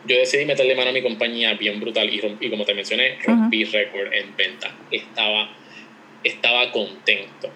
yo 0.06 0.18
decidí 0.18 0.46
meterle 0.46 0.76
mano 0.76 0.90
a 0.90 0.94
mi 0.94 1.02
compañía 1.02 1.54
bien 1.56 1.80
brutal 1.80 2.10
y, 2.10 2.22
y 2.40 2.50
como 2.50 2.66
te 2.66 2.74
mencioné, 2.74 3.18
rompí 3.26 3.64
récord 3.66 4.14
en 4.14 4.36
venta. 4.36 4.76
Estaba, 4.92 5.50
estaba 6.24 6.72
contento. 6.72 7.50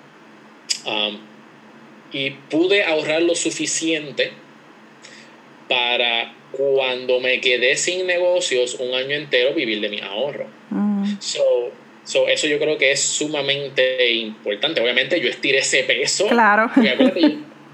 Um, 0.85 1.17
y 2.11 2.31
pude 2.31 2.83
ahorrar 2.83 3.21
lo 3.21 3.35
suficiente 3.35 4.31
para 5.71 6.33
cuando 6.51 7.21
me 7.21 7.39
quedé 7.39 7.77
sin 7.77 8.05
negocios 8.05 8.75
un 8.75 8.93
año 8.93 9.15
entero 9.15 9.53
vivir 9.53 9.79
de 9.79 9.87
mi 9.87 10.01
ahorro. 10.01 10.47
Mm. 10.69 11.13
So, 11.19 11.71
so, 12.03 12.27
eso 12.27 12.45
yo 12.47 12.59
creo 12.59 12.77
que 12.77 12.91
es 12.91 12.99
sumamente 12.99 14.11
importante. 14.11 14.81
Obviamente 14.81 15.21
yo 15.21 15.29
estiré 15.29 15.59
ese 15.59 15.83
peso. 15.83 16.27
Claro. 16.27 16.69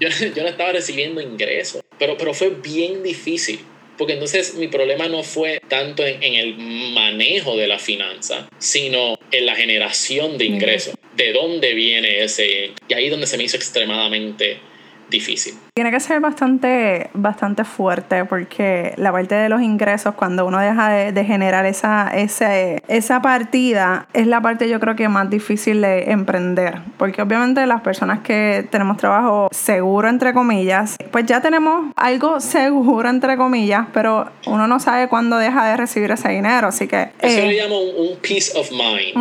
Yo, 0.00 0.08
yo, 0.10 0.42
no 0.44 0.48
estaba 0.48 0.70
recibiendo 0.70 1.20
ingresos, 1.20 1.82
pero, 1.98 2.16
pero 2.16 2.32
fue 2.32 2.50
bien 2.50 3.02
difícil. 3.02 3.58
Porque 3.96 4.12
entonces 4.12 4.54
mi 4.54 4.68
problema 4.68 5.08
no 5.08 5.24
fue 5.24 5.60
tanto 5.66 6.06
en, 6.06 6.22
en, 6.22 6.34
el 6.34 6.56
manejo 6.56 7.56
de 7.56 7.66
la 7.66 7.80
finanza, 7.80 8.48
sino 8.58 9.18
en 9.32 9.44
la 9.44 9.56
generación 9.56 10.38
de 10.38 10.44
ingresos. 10.44 10.94
¿De 11.16 11.32
dónde 11.32 11.74
viene 11.74 12.22
ese? 12.22 12.70
Y 12.88 12.94
ahí 12.94 13.06
es 13.06 13.10
donde 13.10 13.26
se 13.26 13.36
me 13.36 13.42
hizo 13.42 13.56
extremadamente 13.56 14.60
difícil. 15.10 15.54
Tiene 15.74 15.90
que 15.90 16.00
ser 16.00 16.20
bastante, 16.20 17.10
bastante 17.14 17.64
fuerte 17.64 18.24
porque 18.24 18.94
la 18.96 19.12
parte 19.12 19.34
de 19.34 19.48
los 19.48 19.62
ingresos, 19.62 20.14
cuando 20.14 20.46
uno 20.46 20.58
deja 20.58 20.88
de, 20.90 21.24
generar 21.24 21.66
esa, 21.66 22.10
ese, 22.14 22.82
esa 22.88 23.20
partida, 23.22 24.08
es 24.12 24.26
la 24.26 24.40
parte 24.40 24.68
yo 24.68 24.80
creo 24.80 24.96
que 24.96 25.08
más 25.08 25.30
difícil 25.30 25.80
de 25.80 26.10
emprender. 26.10 26.80
Porque 26.96 27.22
obviamente 27.22 27.64
las 27.66 27.82
personas 27.82 28.20
que 28.20 28.66
tenemos 28.70 28.96
trabajo 28.96 29.48
seguro, 29.52 30.08
entre 30.08 30.32
comillas, 30.32 30.96
pues 31.10 31.26
ya 31.26 31.40
tenemos 31.40 31.92
algo 31.96 32.40
seguro, 32.40 33.08
entre 33.08 33.36
comillas, 33.36 33.86
pero 33.92 34.30
uno 34.46 34.66
no 34.66 34.80
sabe 34.80 35.08
cuándo 35.08 35.38
deja 35.38 35.68
de 35.68 35.76
recibir 35.76 36.10
ese 36.10 36.28
dinero. 36.28 36.68
Así 36.68 36.86
que... 36.86 37.10
Eso 37.20 37.40
le 37.46 37.56
eh, 37.56 37.62
llamo 37.62 37.80
un, 37.80 38.18
peace 38.18 38.52
of 38.58 38.70
mind. 38.70 39.14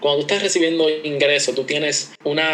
Cuando 0.00 0.18
tú 0.18 0.20
estás 0.20 0.42
recibiendo 0.42 0.84
ingresos, 1.02 1.54
tú 1.54 1.64
tienes 1.64 2.12
una, 2.24 2.44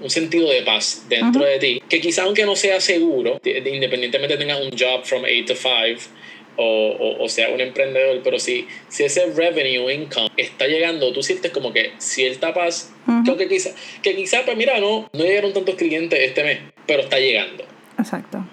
un 0.00 0.10
sentido 0.10 0.50
de 0.50 0.62
paz 0.62 1.04
dentro 1.08 1.44
de 1.44 1.58
ti, 1.58 1.82
que 1.88 2.00
quizá 2.00 2.25
aunque 2.26 2.44
no 2.44 2.56
sea 2.56 2.80
seguro, 2.80 3.40
independientemente 3.44 4.36
tengas 4.36 4.60
un 4.60 4.70
job 4.70 5.04
from 5.04 5.24
8 5.24 5.44
to 5.46 5.54
5 5.54 6.10
o, 6.56 7.16
o, 7.20 7.28
sea 7.28 7.50
un 7.50 7.60
emprendedor, 7.60 8.20
pero 8.22 8.38
si, 8.38 8.66
si 8.88 9.04
ese 9.04 9.26
revenue 9.34 9.92
income 9.92 10.30
está 10.36 10.66
llegando, 10.66 11.12
tú 11.12 11.22
sientes 11.22 11.50
como 11.52 11.72
que 11.72 11.92
cierta 11.98 12.54
paz, 12.54 12.92
creo 13.24 13.36
que 13.36 13.48
quizá, 13.48 13.70
que 14.02 14.16
quizá, 14.16 14.44
pues 14.44 14.56
mira, 14.56 14.80
no, 14.80 15.08
no 15.12 15.24
llegaron 15.24 15.52
tantos 15.52 15.74
clientes 15.74 16.18
este 16.18 16.44
mes, 16.44 16.60
pero 16.86 17.02
está 17.02 17.18
llegando. 17.18 17.64
Exacto. 17.98 18.44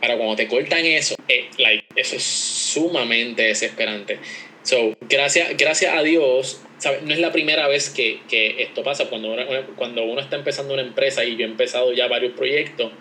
Ahora, 0.00 0.16
cuando 0.16 0.36
te 0.36 0.48
cortan 0.48 0.84
eso, 0.84 1.16
eh, 1.28 1.46
like, 1.58 1.86
eso 1.96 2.16
es 2.16 2.22
sumamente 2.22 3.42
desesperante. 3.42 4.18
So, 4.62 4.96
gracias, 5.08 5.56
gracias 5.56 5.94
a 5.94 6.02
Dios, 6.02 6.62
¿sabes? 6.84 7.02
no 7.02 7.12
es 7.12 7.18
la 7.18 7.32
primera 7.32 7.66
vez 7.66 7.90
que, 7.90 8.20
que 8.28 8.62
esto 8.62 8.82
pasa. 8.82 9.08
Cuando 9.08 9.32
uno, 9.32 9.42
cuando 9.76 10.04
uno 10.04 10.20
está 10.20 10.36
empezando 10.36 10.74
una 10.74 10.82
empresa 10.82 11.24
y 11.24 11.36
yo 11.36 11.46
he 11.46 11.48
empezado 11.48 11.92
ya 11.92 12.06
varios 12.06 12.34
proyectos, 12.34 12.92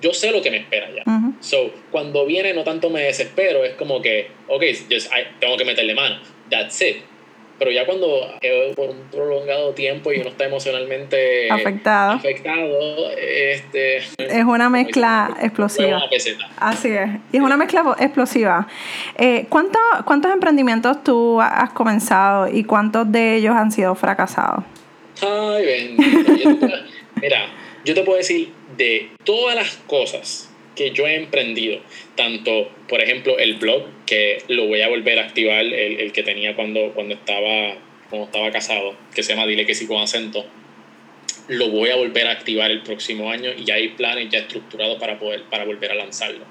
yo 0.00 0.12
sé 0.14 0.32
lo 0.32 0.42
que 0.42 0.50
me 0.50 0.58
espera 0.58 0.88
ya. 0.94 1.04
So, 1.40 1.72
cuando 1.90 2.24
viene 2.24 2.54
no 2.54 2.64
tanto 2.64 2.90
me 2.90 3.02
desespero, 3.02 3.64
es 3.64 3.74
como 3.74 4.00
que, 4.00 4.28
ok, 4.48 4.62
just, 4.90 5.10
tengo 5.38 5.56
que 5.56 5.64
meterle 5.64 5.94
mano. 5.94 6.20
That's 6.50 6.80
it. 6.82 6.96
Pero 7.62 7.70
ya 7.70 7.86
cuando 7.86 8.28
por 8.74 8.90
un 8.90 9.02
prolongado 9.12 9.70
tiempo 9.72 10.12
y 10.12 10.18
uno 10.18 10.30
está 10.30 10.46
emocionalmente 10.46 11.48
afectado, 11.48 12.14
afectado 12.14 13.08
este, 13.16 13.98
es 13.98 14.44
una 14.44 14.68
mezcla 14.68 15.36
explosiva. 15.40 16.02
Así 16.56 16.88
es. 16.88 17.08
Y 17.30 17.36
es 17.36 17.40
una 17.40 17.56
mezcla 17.56 17.94
explosiva. 18.00 18.66
Eh, 19.16 19.46
¿cuántos, 19.48 19.80
¿Cuántos 20.04 20.32
emprendimientos 20.32 21.04
tú 21.04 21.40
has 21.40 21.70
comenzado 21.70 22.48
y 22.48 22.64
cuántos 22.64 23.12
de 23.12 23.36
ellos 23.36 23.54
han 23.54 23.70
sido 23.70 23.94
fracasados? 23.94 24.64
Ay, 25.20 25.64
bendito. 25.64 26.66
Mira, 27.22 27.46
yo 27.84 27.94
te 27.94 28.02
puedo 28.02 28.18
decir 28.18 28.50
de 28.76 29.08
todas 29.22 29.54
las 29.54 29.76
cosas 29.86 30.51
que 30.76 30.90
yo 30.90 31.06
he 31.06 31.16
emprendido, 31.16 31.80
tanto, 32.16 32.70
por 32.88 33.00
ejemplo, 33.00 33.38
el 33.38 33.54
blog, 33.54 33.84
que 34.06 34.42
lo 34.48 34.66
voy 34.66 34.82
a 34.82 34.88
volver 34.88 35.18
a 35.18 35.22
activar, 35.22 35.60
el, 35.60 35.72
el 35.72 36.12
que 36.12 36.22
tenía 36.22 36.54
cuando, 36.56 36.92
cuando, 36.92 37.14
estaba, 37.14 37.76
cuando 38.10 38.26
estaba 38.26 38.50
casado, 38.50 38.94
que 39.14 39.22
se 39.22 39.34
llama 39.34 39.46
Dile 39.46 39.66
que 39.66 39.74
sí 39.74 39.86
con 39.86 40.00
acento, 40.00 40.46
lo 41.48 41.70
voy 41.70 41.90
a 41.90 41.96
volver 41.96 42.26
a 42.26 42.32
activar 42.32 42.70
el 42.70 42.82
próximo 42.82 43.30
año 43.30 43.50
y 43.56 43.64
ya 43.64 43.74
hay 43.74 43.88
planes 43.88 44.28
ya 44.30 44.40
estructurados 44.40 44.98
para, 44.98 45.18
poder, 45.18 45.44
para 45.44 45.64
volver 45.64 45.92
a 45.92 45.94
lanzarlo. 45.94 46.44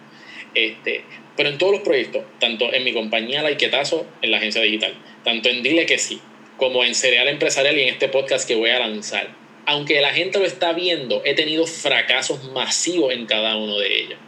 Este, 0.54 1.04
pero 1.38 1.50
en 1.50 1.58
todos 1.58 1.72
los 1.74 1.82
proyectos, 1.82 2.24
tanto 2.40 2.74
en 2.74 2.84
mi 2.84 2.94
compañía 2.94 3.42
Laiquetazo, 3.42 4.06
en 4.22 4.32
la 4.32 4.38
agencia 4.38 4.62
digital, 4.62 4.94
tanto 5.24 5.50
en 5.50 5.64
Dile 5.64 5.86
que 5.86 5.98
sí, 5.98 6.20
como 6.58 6.84
en 6.84 6.94
Cereal 6.94 7.28
Empresarial 7.28 7.78
y 7.78 7.84
en 7.84 7.90
este 7.90 8.10
podcast 8.10 8.48
que 8.48 8.56
voy 8.56 8.70
a 8.70 8.80
lanzar, 8.80 9.30
aunque 9.66 10.02
la 10.02 10.14
gente 10.14 10.40
lo 10.40 10.46
está 10.46 10.74
viendo, 10.74 11.22
he 11.26 11.34
tenido 11.34 11.66
fracasos 11.66 12.44
masivos 12.52 13.14
en 13.14 13.26
cada 13.26 13.56
uno 13.56 13.78
de 13.78 14.02
ellos. 14.02 14.20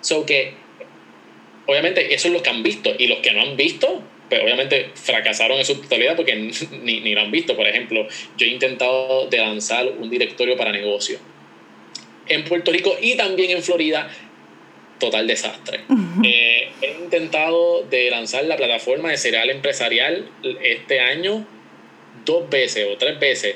So 0.00 0.26
que, 0.26 0.54
obviamente, 1.66 2.14
eso 2.14 2.28
es 2.28 2.34
lo 2.34 2.42
que 2.42 2.50
han 2.50 2.62
visto. 2.62 2.92
Y 2.98 3.06
los 3.06 3.18
que 3.18 3.32
no 3.32 3.42
han 3.42 3.56
visto, 3.56 4.02
pues 4.28 4.42
obviamente 4.42 4.90
fracasaron 4.94 5.58
en 5.58 5.64
su 5.64 5.80
totalidad 5.80 6.16
porque 6.16 6.34
ni, 6.82 7.00
ni 7.00 7.14
lo 7.14 7.22
han 7.22 7.30
visto. 7.30 7.56
Por 7.56 7.66
ejemplo, 7.66 8.06
yo 8.36 8.46
he 8.46 8.50
intentado 8.50 9.28
de 9.28 9.38
lanzar 9.38 9.88
un 9.88 10.10
directorio 10.10 10.56
para 10.56 10.72
negocio 10.72 11.18
en 12.28 12.44
Puerto 12.44 12.72
Rico 12.72 12.96
y 13.00 13.16
también 13.16 13.50
en 13.50 13.62
Florida. 13.62 14.10
Total 14.98 15.26
desastre. 15.26 15.80
Eh, 16.24 16.70
he 16.80 16.92
intentado 16.92 17.82
de 17.82 18.10
lanzar 18.10 18.46
la 18.46 18.56
plataforma 18.56 19.10
de 19.10 19.16
cereal 19.16 19.50
empresarial 19.50 20.28
este 20.62 20.98
año 20.98 21.46
dos 22.24 22.48
veces 22.50 22.88
o 22.90 22.96
tres 22.96 23.20
veces 23.20 23.54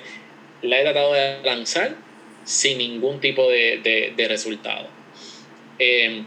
la 0.62 0.80
he 0.80 0.82
tratado 0.82 1.12
de 1.12 1.42
lanzar 1.42 1.96
sin 2.44 2.78
ningún 2.78 3.20
tipo 3.20 3.48
de, 3.48 4.12
de, 4.16 4.28
resultado. 4.28 4.88
Em, 5.78 6.26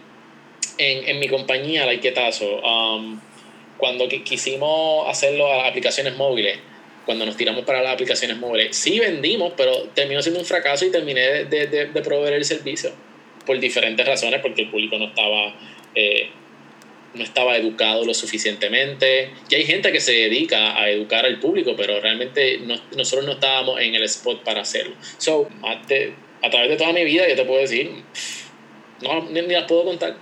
en, 0.78 1.10
en, 1.10 1.20
mi 1.20 1.28
compañía, 1.28 1.86
Laiketazo, 1.86 2.62
um, 2.62 3.20
cuando 3.78 4.08
quisimos 4.08 5.08
hacerlo 5.08 5.52
a 5.52 5.68
aplicaciones 5.68 6.16
móviles, 6.16 6.60
cuando 7.06 7.26
nos 7.26 7.36
tiramos 7.36 7.66
para 7.66 7.82
las 7.82 7.94
aplicaciones 7.94 8.38
móviles, 8.38 8.76
sí 8.76 9.00
vendimos, 9.00 9.54
pero 9.58 9.90
terminó 9.90 10.22
siendo 10.22 10.40
un 10.40 10.46
fracaso 10.46 10.86
y 10.86 10.92
terminé 10.92 11.46
de, 11.46 11.68
de, 11.68 11.86
de 11.88 12.02
proveer 12.02 12.34
el 12.34 12.46
servicio 12.46 12.92
por 13.46 13.60
diferentes 13.60 14.06
razones, 14.06 14.40
porque 14.42 14.64
el 14.64 14.70
público 14.70 14.98
no 14.98 15.06
estaba, 15.06 15.54
eh, 15.96 16.30
no 17.14 17.24
estaba 17.24 17.56
educado 17.58 18.06
lo 18.06 18.14
suficientemente. 18.14 19.32
Y 19.50 19.56
hay 19.56 19.66
gente 19.66 19.92
que 19.92 20.00
se 20.00 20.12
dedica 20.12 20.78
a 20.78 20.90
educar 20.90 21.26
al 21.26 21.40
público, 21.40 21.74
pero 21.76 22.00
realmente 22.00 22.60
nosotros 22.96 23.26
no 23.26 23.34
estábamos 23.34 23.80
en 23.82 23.96
el 23.96 24.04
spot 24.04 24.44
para 24.44 24.62
hacerlo. 24.62 24.96
So, 25.18 25.48
a 25.64 26.50
través 26.50 26.70
de 26.70 26.76
toda 26.76 26.94
mi 26.94 27.04
vida, 27.06 27.28
yo 27.28 27.36
te 27.36 27.46
puedo 27.46 27.62
decir, 27.62 27.92
no, 29.02 29.24
ni, 29.30 29.42
las 29.42 29.64
puedo 29.64 29.86
contar. 29.86 30.16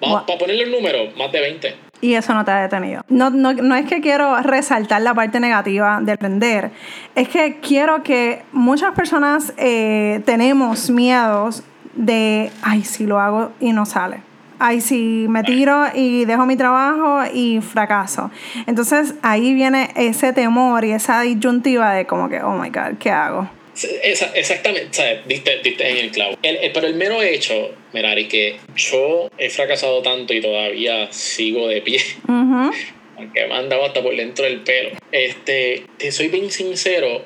Vamos, 0.00 0.24
Para 0.24 0.38
ponerle 0.38 0.64
un 0.64 0.72
número, 0.72 1.10
más 1.16 1.30
de 1.30 1.40
20 1.40 1.74
y 2.02 2.14
eso 2.14 2.34
no 2.34 2.44
te 2.44 2.50
ha 2.50 2.60
detenido. 2.60 3.04
No, 3.08 3.30
no, 3.30 3.54
no, 3.54 3.76
es 3.76 3.86
que 3.86 4.00
quiero 4.00 4.36
resaltar 4.42 5.00
la 5.02 5.14
parte 5.14 5.40
negativa 5.40 6.00
de 6.02 6.12
aprender, 6.12 6.72
es 7.14 7.28
que 7.28 7.60
quiero 7.60 8.02
que 8.02 8.42
muchas 8.52 8.92
personas 8.94 9.54
eh, 9.56 10.20
tenemos 10.26 10.90
miedos 10.90 11.62
de, 11.94 12.50
ay, 12.62 12.82
si 12.82 13.06
lo 13.06 13.20
hago 13.20 13.52
y 13.60 13.72
no 13.72 13.86
sale. 13.86 14.31
Ay, 14.64 14.80
si 14.80 15.26
me 15.28 15.42
tiro 15.42 15.86
y 15.92 16.24
dejo 16.24 16.46
mi 16.46 16.54
trabajo 16.54 17.28
y 17.34 17.60
fracaso. 17.60 18.30
Entonces 18.68 19.14
ahí 19.20 19.54
viene 19.54 19.90
ese 19.96 20.32
temor 20.32 20.84
y 20.84 20.92
esa 20.92 21.20
disyuntiva 21.22 21.92
de 21.94 22.06
como 22.06 22.28
que, 22.28 22.40
oh 22.42 22.52
my 22.52 22.68
God, 22.68 22.96
¿qué 23.00 23.10
hago? 23.10 23.50
Exactamente, 24.04 24.90
¿sabes? 24.92 25.26
Diste, 25.26 25.60
en 25.64 25.96
el 25.96 26.12
clavo. 26.12 26.38
pero 26.40 26.86
el 26.86 26.94
mero 26.94 27.20
hecho, 27.22 27.74
Merari, 27.92 28.28
que 28.28 28.58
yo 28.76 29.28
he 29.36 29.50
fracasado 29.50 30.00
tanto 30.00 30.32
y 30.32 30.40
todavía 30.40 31.12
sigo 31.12 31.66
de 31.66 31.82
pie, 31.82 31.98
aunque 32.28 33.46
me 33.48 33.54
han 33.54 33.68
dado 33.68 33.84
hasta 33.84 34.00
por 34.00 34.14
dentro 34.14 34.44
del 34.44 34.60
pelo. 34.60 34.90
Este, 35.10 35.86
te 35.98 36.12
soy 36.12 36.28
bien 36.28 36.52
sincero, 36.52 37.24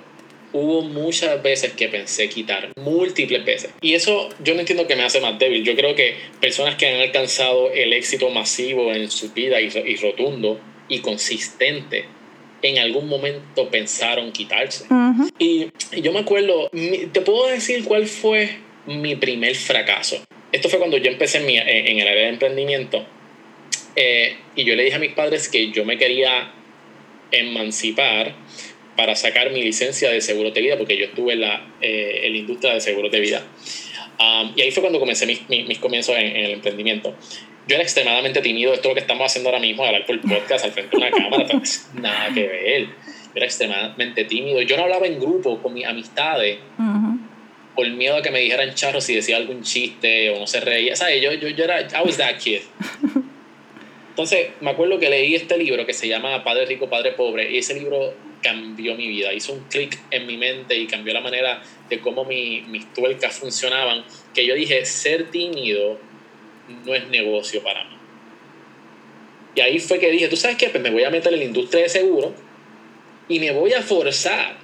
hubo 0.52 0.82
muchas 0.82 1.42
veces 1.42 1.72
que 1.72 1.88
pensé 1.88 2.28
quitar, 2.28 2.70
múltiples 2.76 3.44
veces. 3.44 3.70
Y 3.80 3.94
eso 3.94 4.28
yo 4.42 4.54
no 4.54 4.60
entiendo 4.60 4.86
que 4.86 4.96
me 4.96 5.04
hace 5.04 5.20
más 5.20 5.38
débil. 5.38 5.64
Yo 5.64 5.74
creo 5.76 5.94
que 5.94 6.16
personas 6.40 6.76
que 6.76 6.88
han 6.88 7.00
alcanzado 7.00 7.70
el 7.72 7.92
éxito 7.92 8.30
masivo 8.30 8.92
en 8.92 9.10
su 9.10 9.32
vida 9.32 9.60
y, 9.60 9.66
y 9.66 9.96
rotundo 9.96 10.60
y 10.88 11.00
consistente 11.00 12.04
en 12.62 12.78
algún 12.78 13.08
momento 13.08 13.68
pensaron 13.70 14.32
quitarse. 14.32 14.86
y, 15.38 15.68
yo 16.00 16.12
me 16.12 16.20
acuerdo, 16.20 16.70
te 17.12 17.20
puedo 17.20 17.48
decir 17.48 17.84
cuál 17.84 18.06
fue 18.06 18.56
mi 18.86 19.16
primer 19.16 19.54
fracaso. 19.54 20.22
Esto 20.52 20.68
fue 20.68 20.78
cuando 20.78 20.96
yo 20.96 21.10
empecé 21.10 21.38
en, 21.38 21.48
en 21.48 21.98
el 21.98 22.08
área 22.08 22.22
de 22.24 22.28
emprendimiento. 22.28 23.04
Eh, 23.94 24.36
y 24.54 24.64
yo 24.64 24.74
le 24.76 24.84
dije 24.84 24.96
a 24.96 24.98
mis 25.00 25.12
padres 25.12 25.48
que 25.48 25.70
yo 25.70 25.84
me 25.84 25.98
quería 25.98 26.52
emancipar 27.30 28.34
para 28.96 29.14
sacar 29.14 29.50
mi 29.50 29.62
licencia 29.62 30.10
de 30.10 30.20
seguro 30.20 30.50
de 30.50 30.60
vida, 30.60 30.76
porque 30.78 30.96
yo 30.96 31.06
estuve 31.06 31.34
en 31.34 31.42
la, 31.42 31.74
eh, 31.80 32.22
en 32.24 32.32
la 32.32 32.38
industria 32.38 32.74
de 32.74 32.80
seguros 32.80 33.12
de 33.12 33.20
vida. 33.20 33.46
y 34.54 34.60
ahí 34.60 34.70
fue 34.70 34.82
cuando 34.82 34.98
comencé 34.98 35.26
mis, 35.26 35.48
mis, 35.48 35.78
comienzos 35.78 36.16
en, 36.16 36.36
el 36.36 36.50
emprendimiento 36.52 37.14
yo 37.68 37.74
era 37.74 37.82
extremadamente 37.82 38.40
tímido. 38.42 38.72
Esto 38.72 38.88
lo 38.88 38.94
que 38.94 39.00
estamos 39.00 39.26
haciendo 39.26 39.50
ahora 39.50 39.60
mismo, 39.60 39.84
hablar 39.84 40.06
por 40.06 40.20
podcast 40.20 40.64
al 40.64 40.72
frente 40.72 40.96
de 40.96 40.96
una 40.98 41.10
cámara, 41.10 41.48
nada 41.94 42.32
que 42.32 42.46
ver. 42.46 42.84
Yo 42.84 42.92
era 43.34 43.44
extremadamente 43.44 44.24
tímido. 44.24 44.62
Yo 44.62 44.76
no 44.76 44.84
hablaba 44.84 45.06
en 45.06 45.18
grupo 45.18 45.60
con 45.60 45.74
mis 45.74 45.84
amistades 45.84 46.58
por 47.74 47.86
miedo 47.90 48.16
a 48.16 48.22
que 48.22 48.30
me 48.30 48.40
dijeran 48.40 48.72
charros 48.74 49.04
si 49.04 49.14
decía 49.14 49.36
algún 49.36 49.62
chiste 49.62 50.30
o 50.30 50.40
no 50.40 50.46
se 50.46 50.60
reía. 50.60 50.96
¿Sabes? 50.96 51.20
Yo, 51.20 51.32
yo, 51.32 51.48
yo 51.48 51.64
era, 51.64 51.82
I 51.82 52.04
was 52.04 52.16
that 52.16 52.36
kid. 52.38 52.60
Entonces, 54.10 54.48
me 54.62 54.70
acuerdo 54.70 54.98
que 54.98 55.10
leí 55.10 55.34
este 55.34 55.58
libro 55.58 55.84
que 55.84 55.92
se 55.92 56.08
llama 56.08 56.42
Padre 56.42 56.64
Rico, 56.64 56.88
Padre 56.88 57.12
Pobre, 57.12 57.50
y 57.50 57.58
ese 57.58 57.74
libro 57.74 58.14
cambió 58.46 58.94
mi 58.94 59.08
vida, 59.08 59.32
hizo 59.32 59.52
un 59.52 59.64
clic 59.64 59.98
en 60.10 60.26
mi 60.26 60.36
mente 60.36 60.76
y 60.76 60.86
cambió 60.86 61.12
la 61.12 61.20
manera 61.20 61.60
de 61.88 62.00
cómo 62.00 62.24
mi, 62.24 62.60
mis 62.62 62.92
tuercas 62.94 63.36
funcionaban, 63.36 64.04
que 64.32 64.46
yo 64.46 64.54
dije, 64.54 64.84
ser 64.84 65.30
tímido 65.30 65.98
no 66.84 66.94
es 66.94 67.08
negocio 67.08 67.62
para 67.62 67.82
mí. 67.84 67.96
Y 69.56 69.60
ahí 69.60 69.80
fue 69.80 69.98
que 69.98 70.10
dije, 70.10 70.28
¿tú 70.28 70.36
sabes 70.36 70.56
qué? 70.56 70.68
Pues 70.68 70.82
me 70.82 70.90
voy 70.90 71.02
a 71.02 71.10
meter 71.10 71.32
en 71.32 71.40
la 71.40 71.44
industria 71.44 71.82
de 71.82 71.88
seguro 71.88 72.34
y 73.28 73.40
me 73.40 73.50
voy 73.50 73.72
a 73.72 73.82
forzar 73.82 74.56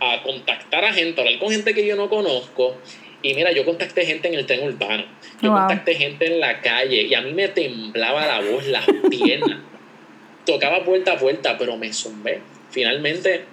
a 0.00 0.22
contactar 0.22 0.84
a 0.84 0.92
gente, 0.92 1.20
a 1.20 1.24
hablar 1.24 1.40
con 1.40 1.50
gente 1.50 1.72
que 1.72 1.86
yo 1.86 1.96
no 1.96 2.10
conozco. 2.10 2.76
Y 3.22 3.34
mira, 3.34 3.50
yo 3.50 3.64
contacté 3.64 4.04
gente 4.04 4.28
en 4.28 4.34
el 4.34 4.46
tren 4.46 4.62
urbano, 4.62 5.04
yo 5.42 5.52
contacté 5.52 5.94
gente 5.94 6.26
en 6.26 6.38
la 6.38 6.60
calle 6.60 7.02
y 7.02 7.14
a 7.14 7.20
mí 7.22 7.32
me 7.32 7.48
temblaba 7.48 8.26
la 8.26 8.40
voz, 8.40 8.66
las 8.66 8.84
piernas. 9.10 9.58
Tocaba 10.44 10.84
puerta 10.84 11.12
a 11.12 11.18
puerta, 11.18 11.56
pero 11.58 11.76
me 11.76 11.92
zumbé. 11.92 12.40
Finalmente, 12.70 13.44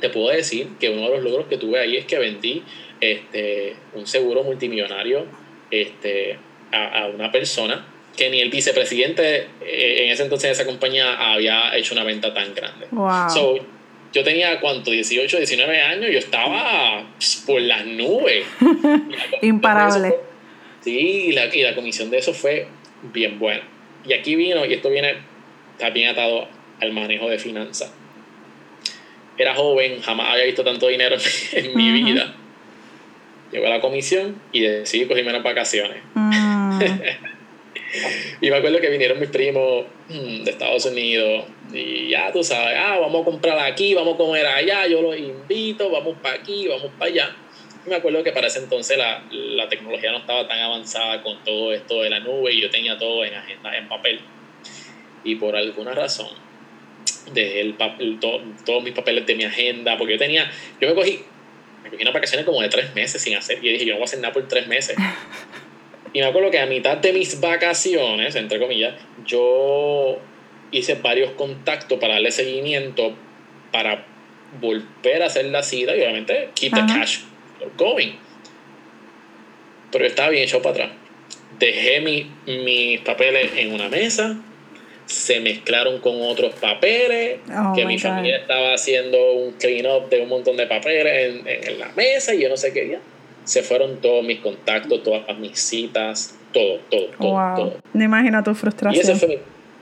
te 0.00 0.08
puedo 0.10 0.28
decir 0.28 0.68
que 0.80 0.90
uno 0.90 1.02
de 1.02 1.16
los 1.16 1.24
logros 1.24 1.46
que 1.46 1.58
tuve 1.58 1.80
ahí 1.80 1.96
es 1.96 2.04
que 2.06 2.18
vendí 2.18 2.62
este, 3.00 3.76
un 3.94 4.06
seguro 4.06 4.42
multimillonario 4.42 5.26
este, 5.70 6.38
a, 6.72 7.06
una 7.06 7.30
persona 7.30 7.86
que 8.16 8.30
ni 8.30 8.40
el 8.40 8.50
vicepresidente 8.50 9.48
eh, 9.60 10.04
en 10.04 10.10
ese 10.10 10.22
entonces 10.22 10.48
de 10.48 10.52
esa 10.52 10.66
compañía 10.66 11.32
había 11.32 11.76
hecho 11.76 11.94
una 11.94 12.04
venta 12.04 12.32
tan 12.32 12.54
grande. 12.54 12.86
So, 13.32 13.56
yo 14.12 14.22
tenía, 14.22 14.60
¿cuánto? 14.60 14.92
18, 14.92 15.38
19 15.38 15.80
años, 15.82 16.10
yo 16.12 16.18
estaba 16.18 17.04
por 17.46 17.60
las 17.60 17.84
nubes. 17.84 18.46
Imparable. 19.42 20.14
sí, 20.80 21.26
y 21.26 21.32
la, 21.32 21.52
y 21.52 21.62
la 21.62 21.74
comisión 21.74 22.10
de 22.10 22.18
eso 22.18 22.32
fue 22.32 22.68
bien 23.12 23.40
buena. 23.40 23.64
Y 24.06 24.12
aquí 24.12 24.36
vino, 24.36 24.64
y 24.64 24.74
esto 24.74 24.90
viene 24.90 25.16
también 25.78 26.10
atado 26.10 26.46
al 26.80 26.92
manejo 26.92 27.28
de 27.28 27.38
finanzas. 27.38 27.92
Era 29.36 29.54
joven, 29.54 30.00
jamás 30.00 30.32
había 30.32 30.44
visto 30.44 30.64
tanto 30.64 30.88
dinero 30.88 31.16
en 31.52 31.76
mi 31.76 31.90
vida. 31.90 32.34
Llegó 33.50 33.66
a 33.66 33.70
la 33.70 33.80
comisión 33.80 34.40
y 34.52 34.62
decidí 34.62 35.06
cogerme 35.06 35.30
unas 35.30 35.42
vacaciones. 35.42 36.02
Mm. 36.14 36.80
y 38.40 38.50
me 38.50 38.56
acuerdo 38.56 38.80
que 38.80 38.90
vinieron 38.90 39.18
mis 39.18 39.28
primos 39.30 39.86
mm, 40.08 40.44
de 40.44 40.50
Estados 40.50 40.84
Unidos 40.86 41.44
y 41.72 42.10
ya 42.10 42.32
tú 42.32 42.42
sabes, 42.42 42.76
ah, 42.78 42.98
vamos 43.00 43.22
a 43.22 43.24
comprar 43.24 43.58
aquí, 43.58 43.94
vamos 43.94 44.14
a 44.14 44.16
comer 44.16 44.46
allá, 44.46 44.86
yo 44.86 45.02
los 45.02 45.16
invito, 45.16 45.90
vamos 45.90 46.16
para 46.22 46.36
aquí, 46.36 46.68
vamos 46.68 46.90
para 46.98 47.10
allá. 47.10 47.36
Y 47.84 47.90
me 47.90 47.96
acuerdo 47.96 48.22
que 48.22 48.32
para 48.32 48.46
ese 48.46 48.60
entonces 48.60 48.96
la, 48.96 49.24
la, 49.30 49.68
tecnología 49.68 50.10
no 50.10 50.18
estaba 50.18 50.46
tan 50.48 50.58
avanzada 50.58 51.22
con 51.22 51.42
todo 51.44 51.72
esto 51.72 52.02
de 52.02 52.10
la 52.10 52.20
nube 52.20 52.52
y 52.52 52.60
yo 52.60 52.70
tenía 52.70 52.96
todo 52.96 53.24
en 53.24 53.34
agenda, 53.34 53.76
en 53.76 53.88
papel. 53.88 54.20
Y 55.22 55.36
por 55.36 55.56
alguna 55.56 55.92
razón, 55.92 56.28
dejé 57.32 57.60
el 57.60 57.74
papel, 57.74 58.18
todos 58.20 58.82
mis 58.82 58.92
papeles 58.92 59.26
de 59.26 59.34
mi 59.34 59.44
agenda, 59.44 59.96
porque 59.96 60.14
yo 60.14 60.18
tenía, 60.18 60.50
yo 60.80 60.88
me 60.88 60.94
cogí, 60.94 61.20
me 61.82 61.90
cogí 61.90 62.02
unas 62.02 62.14
vacaciones 62.14 62.44
como 62.44 62.60
de 62.60 62.68
tres 62.68 62.94
meses 62.94 63.22
sin 63.22 63.36
hacer, 63.36 63.58
y 63.62 63.72
dije, 63.72 63.86
yo 63.86 63.92
no 63.92 63.98
voy 63.98 64.02
a 64.02 64.04
hacer 64.04 64.20
nada 64.20 64.32
por 64.32 64.46
tres 64.48 64.66
meses. 64.66 64.96
Y 66.14 66.20
me 66.20 66.26
acuerdo 66.26 66.48
que 66.52 66.60
a 66.60 66.66
mitad 66.66 66.96
de 66.98 67.12
mis 67.12 67.40
vacaciones, 67.40 68.36
entre 68.36 68.60
comillas, 68.60 68.94
yo 69.26 70.16
hice 70.70 70.94
varios 70.94 71.32
contactos 71.32 71.98
para 71.98 72.14
darle 72.14 72.30
seguimiento 72.30 73.16
para 73.72 74.06
volver 74.60 75.22
a 75.24 75.26
hacer 75.26 75.46
la 75.46 75.64
cita 75.64 75.96
y 75.96 76.00
obviamente 76.00 76.50
keep 76.54 76.72
the 76.72 76.82
cash 76.86 77.18
going. 77.76 78.12
Pero 79.90 80.04
yo 80.04 80.08
estaba 80.08 80.28
bien 80.28 80.44
hecho 80.44 80.62
para 80.62 80.74
atrás. 80.74 80.90
Dejé 81.58 82.00
mi, 82.00 82.30
mis 82.46 83.00
papeles 83.00 83.50
en 83.56 83.72
una 83.72 83.88
mesa, 83.88 84.36
se 85.06 85.40
mezclaron 85.40 86.00
con 86.00 86.22
otros 86.22 86.54
papeles, 86.54 87.38
oh 87.50 87.72
que 87.74 87.84
mi 87.84 87.98
familia 87.98 88.38
estaba 88.38 88.74
haciendo 88.74 89.32
un 89.34 89.52
clean 89.52 89.86
up 89.86 90.08
de 90.08 90.20
un 90.20 90.28
montón 90.28 90.56
de 90.56 90.66
papeles 90.66 91.34
en, 91.34 91.46
en, 91.46 91.78
la 91.78 91.88
mesa 91.92 92.34
y 92.34 92.42
yo 92.42 92.48
no 92.48 92.56
sé 92.56 92.72
qué. 92.72 92.88
Ya 92.88 93.00
se 93.44 93.62
fueron 93.62 94.00
todos 94.00 94.24
mis 94.24 94.40
contactos, 94.40 95.02
todas 95.02 95.38
mis 95.38 95.58
citas, 95.58 96.34
todo, 96.52 96.78
todo, 96.90 97.06
todo. 97.18 97.54
todo. 97.56 97.76
Me 97.92 98.04
imagino 98.04 98.42
tu 98.42 98.54
frustración. 98.54 98.94
Y 98.94 99.10
ese 99.10 99.14
fue 99.14 99.28
mi... 99.28 99.38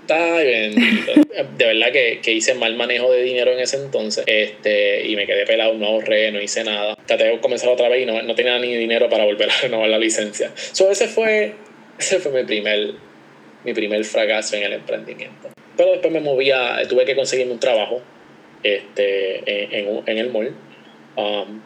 De 0.08 1.64
verdad 1.64 1.92
que, 1.92 2.18
que, 2.20 2.32
hice 2.32 2.54
mal 2.54 2.74
manejo 2.76 3.11
de 3.11 3.22
dinero 3.22 3.52
en 3.52 3.61
ese 3.61 3.76
entonces 3.76 4.24
este, 4.26 5.06
y 5.06 5.14
me 5.16 5.26
quedé 5.26 5.46
pelado, 5.46 5.74
no 5.74 5.87
ahorré, 5.87 6.32
no 6.32 6.42
hice 6.42 6.64
nada. 6.64 6.96
Traté 7.06 7.24
de 7.24 7.40
comenzar 7.40 7.70
otra 7.70 7.88
vez 7.88 8.02
y 8.02 8.06
no, 8.06 8.20
no 8.20 8.35
tenía 8.35 8.58
ni 8.58 8.74
dinero 8.74 9.08
para 9.08 9.24
volver 9.24 9.48
a 9.48 9.54
renovar 9.62 9.88
la 9.88 9.98
licencia. 9.98 10.50
So, 10.54 10.90
ese 10.90 11.06
fue, 11.06 11.54
ese 11.98 12.18
fue 12.18 12.32
mi 12.32 12.44
primer, 12.44 12.94
mi 13.64 13.72
primer 13.75 14.05
fracaso 14.05 14.57
en 14.57 14.64
el 14.64 14.72
emprendimiento. 14.75 15.51
Pero 15.77 15.92
después 15.92 16.12
me 16.12 16.20
movía, 16.20 16.81
tuve 16.88 17.05
que 17.05 17.14
conseguirme 17.14 17.53
un 17.53 17.61
trabajo 17.61 18.03
este, 18.62 19.38
en, 19.46 19.88
en, 19.88 20.03
en 20.07 20.18
el 20.18 20.31
mall. 20.31 20.55
Um, 21.16 21.61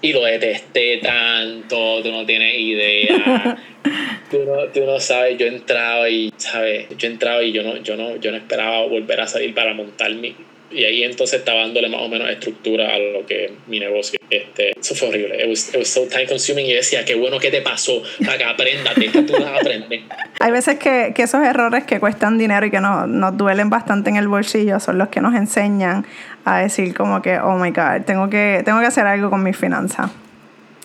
y 0.00 0.12
lo 0.12 0.24
detesté 0.24 0.98
tanto, 0.98 2.02
tú 2.02 2.12
no 2.12 2.24
tienes 2.24 2.56
idea. 2.56 3.58
tú, 4.30 4.44
no, 4.44 4.68
tú 4.68 4.84
no 4.84 5.00
sabes, 5.00 5.36
yo 5.38 5.46
entraba 5.46 6.08
y, 6.08 6.32
¿sabes? 6.36 6.86
Yo 6.96 7.08
entraba 7.08 7.42
y 7.42 7.52
yo 7.52 7.62
no, 7.62 7.76
yo 7.78 7.96
no, 7.96 8.16
yo 8.16 8.30
no 8.30 8.36
esperaba 8.36 8.86
volver 8.86 9.20
a 9.20 9.26
salir 9.26 9.54
para 9.54 9.74
montar 9.74 10.12
mi, 10.14 10.36
y 10.70 10.84
ahí 10.84 11.04
entonces 11.04 11.40
estaba 11.40 11.60
dándole 11.60 11.88
más 11.88 12.02
o 12.02 12.08
menos 12.08 12.28
estructura 12.28 12.94
a 12.94 12.98
lo 12.98 13.24
que 13.26 13.52
mi 13.66 13.80
negocio. 13.80 14.18
Este, 14.28 14.78
eso 14.78 14.94
fue 14.94 15.08
horrible. 15.08 15.42
It 15.42 15.48
was, 15.48 15.68
it 15.70 15.76
was 15.78 15.88
so 15.88 16.06
time 16.06 16.26
consuming 16.26 16.66
y 16.66 16.74
decía, 16.74 17.04
qué 17.04 17.14
bueno 17.14 17.38
que 17.38 17.50
te 17.50 17.62
pasó, 17.62 18.02
para 18.24 18.36
que 18.36 18.44
apréndate, 18.44 19.10
que 19.10 19.22
tú 19.22 19.32
vas 19.32 19.44
a 19.44 19.58
Hay 20.40 20.52
veces 20.52 20.78
que, 20.78 21.12
que, 21.14 21.22
esos 21.22 21.44
errores 21.44 21.84
que 21.84 21.98
cuestan 22.00 22.38
dinero 22.38 22.66
y 22.66 22.70
que 22.70 22.80
no, 22.80 23.06
nos 23.06 23.36
duelen 23.36 23.70
bastante 23.70 24.10
en 24.10 24.16
el 24.16 24.28
bolsillo 24.28 24.78
son 24.80 24.98
los 24.98 25.08
que 25.08 25.20
nos 25.20 25.34
enseñan 25.34 26.06
a 26.44 26.58
decir 26.60 26.94
como 26.94 27.22
que, 27.22 27.38
oh 27.38 27.56
my 27.56 27.70
God, 27.70 28.04
tengo 28.06 28.28
que, 28.28 28.62
tengo 28.64 28.80
que 28.80 28.86
hacer 28.86 29.06
algo 29.06 29.30
con 29.30 29.42
mis 29.42 29.56
finanzas. 29.56 30.10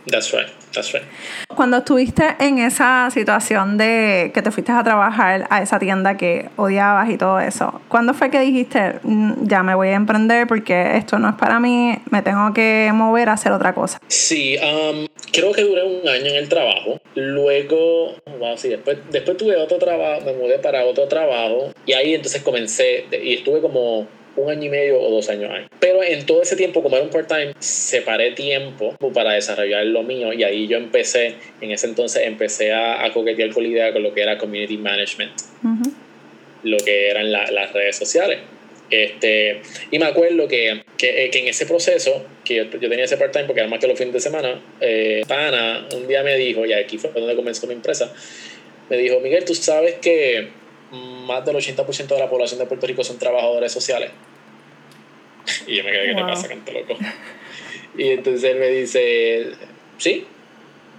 That's 0.10 0.32
right. 0.34 0.63
That's 0.74 0.92
right. 0.94 1.04
Cuando 1.56 1.78
estuviste 1.78 2.24
en 2.40 2.58
esa 2.58 3.10
situación 3.12 3.78
de 3.78 4.32
que 4.34 4.42
te 4.42 4.52
fuiste 4.52 4.72
a 4.72 4.84
trabajar 4.84 5.46
a 5.50 5.62
esa 5.62 5.80
tienda 5.80 6.18
que 6.18 6.50
odiabas 6.56 7.10
y 7.10 7.18
todo 7.18 7.40
eso, 7.40 7.82
¿cuándo 7.88 8.14
fue 8.14 8.32
que 8.32 8.40
dijiste, 8.40 9.00
mm, 9.04 9.48
ya 9.48 9.62
me 9.64 9.76
voy 9.76 9.90
a 9.90 9.94
emprender 9.94 10.48
porque 10.48 10.98
esto 10.98 11.20
no 11.20 11.30
es 11.30 11.36
para 11.36 11.60
mí, 11.60 11.98
me 12.10 12.22
tengo 12.22 12.54
que 12.54 12.92
mover 12.94 13.30
a 13.30 13.34
hacer 13.34 13.52
otra 13.52 13.74
cosa? 13.74 14.00
Sí, 14.08 14.58
um, 14.58 15.06
creo 15.32 15.52
que 15.54 15.62
duré 15.62 15.84
un 15.84 16.08
año 16.08 16.26
en 16.26 16.36
el 16.36 16.50
trabajo. 16.50 17.00
Luego, 17.16 18.16
wow, 18.40 18.58
sí, 18.58 18.70
después, 18.70 18.98
después 19.12 19.38
tuve 19.38 19.56
otro 19.58 19.78
trabajo, 19.78 20.22
me 20.26 20.34
mudé 20.34 20.60
para 20.60 20.86
otro 20.86 21.08
trabajo 21.08 21.72
y 21.86 21.94
ahí 21.94 22.16
entonces 22.16 22.42
comencé 22.42 23.06
y 23.12 23.36
estuve 23.36 23.62
como 23.62 24.08
un 24.36 24.50
año 24.50 24.64
y 24.64 24.70
medio 24.70 25.00
o 25.00 25.12
dos 25.12 25.30
años 25.30 25.52
ahí. 25.52 25.66
Pero 25.80 26.04
en 26.04 26.26
todo 26.26 26.42
ese 26.42 26.56
tiempo, 26.56 26.82
como 26.82 26.96
era 26.96 27.06
un 27.06 27.12
part-time, 27.12 27.54
separé 27.60 28.32
tiempo 28.32 28.96
para 29.14 29.34
desarrollar 29.34 29.86
lo 29.86 30.04
mío 30.04 30.34
y 30.34 30.44
ahí 30.44 30.68
yo 30.68 30.78
empecé, 30.78 31.36
en 31.62 31.72
ese 31.72 31.88
entonces 31.88 32.24
empecé 32.26 32.74
a, 32.74 33.10
coquetear 33.14 33.52
con 33.52 33.64
la 33.64 33.70
idea 33.70 33.94
con 33.94 34.04
lo 34.04 34.14
que 34.14 34.22
era 34.22 34.38
community 34.38 34.78
management, 34.78 35.32
lo 36.64 36.78
que 36.78 37.10
eran 37.10 37.32
las 37.32 37.74
redes 37.74 37.96
sociales. 37.96 38.40
Este, 38.90 39.62
y 39.90 39.98
me 39.98 40.06
acuerdo 40.06 40.48
que, 40.48 40.84
que, 40.98 41.30
que 41.32 41.40
en 41.40 41.48
ese 41.48 41.66
proceso, 41.66 42.26
que 42.46 42.56
yo, 42.56 42.70
tenía 42.70 43.06
ese 43.06 43.18
part-time 43.18 43.46
porque 43.46 43.62
era 43.62 43.70
más 43.70 43.80
que 43.80 43.88
los 43.88 43.98
fines 43.98 44.14
de 44.14 44.20
semana, 44.20 44.62
eh, 44.82 45.24
Pana 45.28 45.88
un 45.96 46.08
día 46.08 46.22
me 46.22 46.38
dijo, 46.38 46.64
y 46.66 46.74
aquí 46.74 47.00
fue 47.00 47.10
donde 47.12 47.36
comenzó 47.36 47.66
mi 47.66 47.74
empresa, 47.74 48.14
me 48.90 48.98
dijo, 48.98 49.20
Miguel, 49.20 49.46
tú 49.46 49.56
sabes 49.56 49.96
que 49.96 50.50
más 50.94 51.44
del 51.46 51.56
80% 51.56 52.08
de 52.08 52.20
la 52.20 52.30
población 52.30 52.60
de 52.60 52.66
Puerto 52.66 52.86
Rico 52.86 53.04
son 53.04 53.18
trabajadores 53.18 53.72
sociales. 53.72 54.12
Y 55.68 55.76
yo 55.78 55.84
me 55.84 55.92
quedé, 55.92 56.08
¿qué 56.08 56.16
te 56.16 56.22
pasa, 56.22 56.48
canto 56.48 56.72
loco? 56.72 56.98
Y 57.98 58.10
entonces 58.10 58.44
él 58.44 58.60
me 58.60 58.70
dice, 58.70 59.52
sí, 59.98 60.26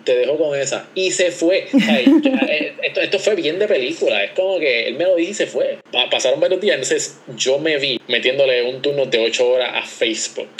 te 0.04 0.16
dejo 0.16 0.37
con 0.37 0.59
esa. 0.59 0.88
Y 0.94 1.11
se 1.11 1.30
fue. 1.30 1.66
Eh, 1.72 2.74
esto, 2.83 3.00
esto, 3.00 3.18
fue 3.18 3.35
bien 3.35 3.59
de 3.59 3.66
película. 3.66 4.22
Es 4.22 4.33
como 4.33 4.59
que 4.59 4.88
él 4.88 4.94
me 4.94 5.04
lo 5.04 5.16
dijo 5.16 5.30
y 5.30 5.35
se 5.35 5.46
fue. 5.46 5.78
Pasaron 6.11 6.40
varios 6.40 6.61
días. 6.61 6.74
Entonces 6.74 7.18
yo 7.37 7.59
me 7.59 7.78
vi 7.78 8.00
metiéndole 8.07 8.62
un 8.62 8.83
turno 8.83 9.07
de 9.07 9.18
8 9.18 9.48
horas 9.48 9.70
a 9.74 9.83
Facebook. 9.83 10.50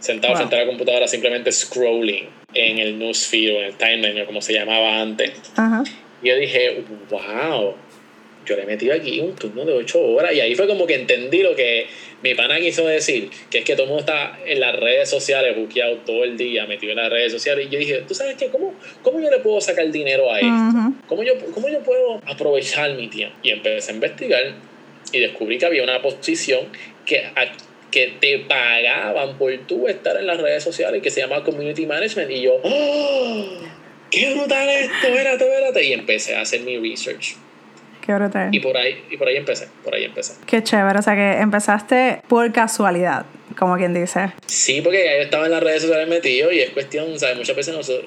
Sentado 0.00 0.34
frente 0.34 0.56
a 0.56 0.60
la 0.60 0.66
computadora 0.66 1.06
simplemente 1.06 1.52
scrolling 1.52 2.28
en 2.54 2.78
el 2.78 2.98
newsfeed 2.98 3.54
o 3.54 3.58
en 3.58 3.64
el 3.66 3.74
timeline, 3.74 4.24
como 4.26 4.40
se 4.40 4.54
llamaba 4.54 5.00
antes. 5.00 5.32
Y 6.22 6.28
yo 6.28 6.36
dije, 6.36 6.82
wow 7.10 7.74
yo 8.44 8.56
le 8.56 8.62
he 8.62 8.66
metido 8.66 8.94
aquí 8.94 9.20
un 9.20 9.34
turno 9.34 9.64
de 9.64 9.72
8 9.72 10.00
horas 10.00 10.32
y 10.34 10.40
ahí 10.40 10.54
fue 10.54 10.66
como 10.66 10.86
que 10.86 10.94
entendí 10.94 11.42
lo 11.42 11.54
que 11.54 11.86
mi 12.22 12.34
pana 12.34 12.58
quiso 12.60 12.86
decir, 12.86 13.30
que 13.50 13.58
es 13.58 13.64
que 13.64 13.74
todo 13.74 13.84
el 13.84 13.88
mundo 13.88 14.00
está 14.00 14.38
en 14.46 14.60
las 14.60 14.78
redes 14.78 15.10
sociales, 15.10 15.56
buqueado 15.56 15.96
todo 15.98 16.24
el 16.24 16.36
día, 16.36 16.66
metido 16.66 16.92
en 16.92 16.98
las 16.98 17.10
redes 17.10 17.32
sociales. 17.32 17.66
Y 17.66 17.70
yo 17.70 17.78
dije, 17.78 18.04
¿tú 18.06 18.14
sabes 18.14 18.36
qué? 18.36 18.46
¿Cómo, 18.48 18.74
cómo 19.02 19.20
yo 19.20 19.30
le 19.30 19.38
puedo 19.38 19.60
sacar 19.60 19.90
dinero 19.90 20.32
a 20.32 20.38
esto? 20.38 20.92
¿Cómo, 21.06 21.22
yo, 21.22 21.34
¿Cómo 21.52 21.68
yo 21.68 21.80
puedo 21.80 22.20
aprovechar 22.26 22.94
mi 22.94 23.08
tiempo? 23.08 23.36
Y 23.42 23.50
empecé 23.50 23.90
a 23.90 23.94
investigar 23.94 24.54
y 25.12 25.20
descubrí 25.20 25.58
que 25.58 25.66
había 25.66 25.82
una 25.82 26.00
posición 26.00 26.66
que, 27.04 27.24
que 27.90 28.14
te 28.20 28.38
pagaban 28.40 29.36
por 29.36 29.56
tú 29.66 29.88
estar 29.88 30.16
en 30.16 30.26
las 30.26 30.40
redes 30.40 30.62
sociales 30.62 31.02
que 31.02 31.10
se 31.10 31.20
llama 31.20 31.42
Community 31.42 31.86
Management. 31.86 32.30
Y 32.30 32.42
yo, 32.42 32.60
¡Oh! 32.62 33.58
¡Qué 34.10 34.34
brutal 34.34 34.68
esto! 34.68 35.08
Espérate, 35.08 35.44
espérate. 35.44 35.84
Y 35.84 35.92
empecé 35.92 36.36
a 36.36 36.42
hacer 36.42 36.60
mi 36.60 36.78
research 36.78 37.36
Qué 38.04 38.12
brutal. 38.14 38.52
Y 38.52 38.60
por 38.60 38.76
ahí, 38.76 39.04
y 39.10 39.16
por 39.16 39.28
ahí 39.28 39.36
empecé, 39.36 39.68
por 39.84 39.94
ahí 39.94 40.04
empecé. 40.04 40.34
Qué 40.44 40.62
chévere, 40.62 40.98
o 40.98 41.02
sea 41.02 41.14
que 41.14 41.40
empezaste 41.40 42.20
por 42.28 42.50
casualidad, 42.52 43.24
como 43.56 43.76
quien 43.76 43.94
dice. 43.94 44.32
Sí, 44.44 44.80
porque 44.82 45.04
ya 45.04 45.16
yo 45.16 45.22
estaba 45.22 45.46
en 45.46 45.52
las 45.52 45.62
redes 45.62 45.82
sociales 45.82 46.08
metido 46.08 46.50
y 46.52 46.58
es 46.60 46.70
cuestión, 46.70 47.18
¿sabes? 47.18 47.36
Muchas 47.36 47.54
veces 47.56 47.74
nosotros, 47.74 48.06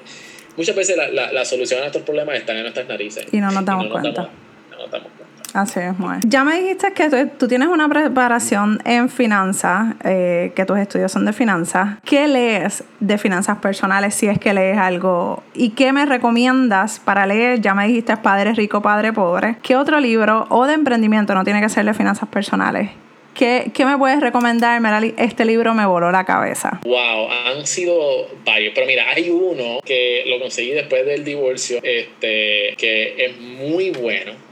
muchas 0.56 0.76
veces 0.76 0.96
la, 0.96 1.08
la, 1.08 1.32
la 1.32 1.44
solución 1.46 1.78
a 1.78 1.84
nuestros 1.84 2.04
problemas 2.04 2.36
están 2.36 2.56
en 2.56 2.62
nuestras 2.62 2.86
narices. 2.86 3.26
Y 3.32 3.38
no 3.40 3.50
nos 3.50 3.64
damos 3.64 3.88
cuenta. 3.88 4.30
no 4.70 4.78
nos 4.78 4.90
damos 4.90 5.08
cuenta. 5.08 5.15
Así 5.56 5.80
es, 5.80 5.98
muy. 5.98 6.16
Ya 6.26 6.44
me 6.44 6.60
dijiste 6.60 6.92
que 6.92 7.08
tú, 7.38 7.48
tienes 7.48 7.68
una 7.68 7.88
preparación 7.88 8.78
en 8.84 9.08
finanzas, 9.08 9.94
eh, 10.04 10.52
que 10.54 10.66
tus 10.66 10.78
estudios 10.78 11.10
son 11.10 11.24
de 11.24 11.32
finanzas. 11.32 11.96
¿Qué 12.04 12.28
lees 12.28 12.84
de 13.00 13.16
finanzas 13.16 13.56
personales 13.56 14.14
si 14.14 14.26
es 14.26 14.38
que 14.38 14.52
lees 14.52 14.76
algo? 14.76 15.42
¿Y 15.54 15.70
qué 15.70 15.94
me 15.94 16.04
recomiendas 16.04 17.00
para 17.00 17.24
leer? 17.24 17.62
Ya 17.62 17.72
me 17.72 17.88
dijiste 17.88 18.18
Padre 18.18 18.52
Rico, 18.52 18.82
Padre 18.82 19.14
Pobre. 19.14 19.56
¿Qué 19.62 19.76
otro 19.76 19.98
libro 19.98 20.44
o 20.50 20.66
de 20.66 20.74
emprendimiento 20.74 21.34
no 21.34 21.42
tiene 21.42 21.62
que 21.62 21.70
ser 21.70 21.86
de 21.86 21.94
finanzas 21.94 22.28
personales? 22.28 22.90
¿Qué, 23.32 23.70
¿Qué, 23.72 23.86
me 23.86 23.96
puedes 23.96 24.20
recomendar, 24.20 24.78
Merali? 24.82 25.14
Este 25.16 25.46
libro 25.46 25.72
me 25.72 25.86
voló 25.86 26.10
la 26.10 26.24
cabeza. 26.24 26.80
Wow, 26.84 27.28
han 27.46 27.66
sido 27.66 28.28
varios, 28.44 28.72
pero 28.74 28.86
mira, 28.86 29.08
hay 29.08 29.30
uno 29.30 29.80
que 29.82 30.24
lo 30.26 30.38
conseguí 30.38 30.72
después 30.72 31.06
del 31.06 31.24
divorcio, 31.24 31.78
este, 31.82 32.74
que 32.76 33.14
es 33.16 33.40
muy 33.40 33.90
bueno. 33.90 34.45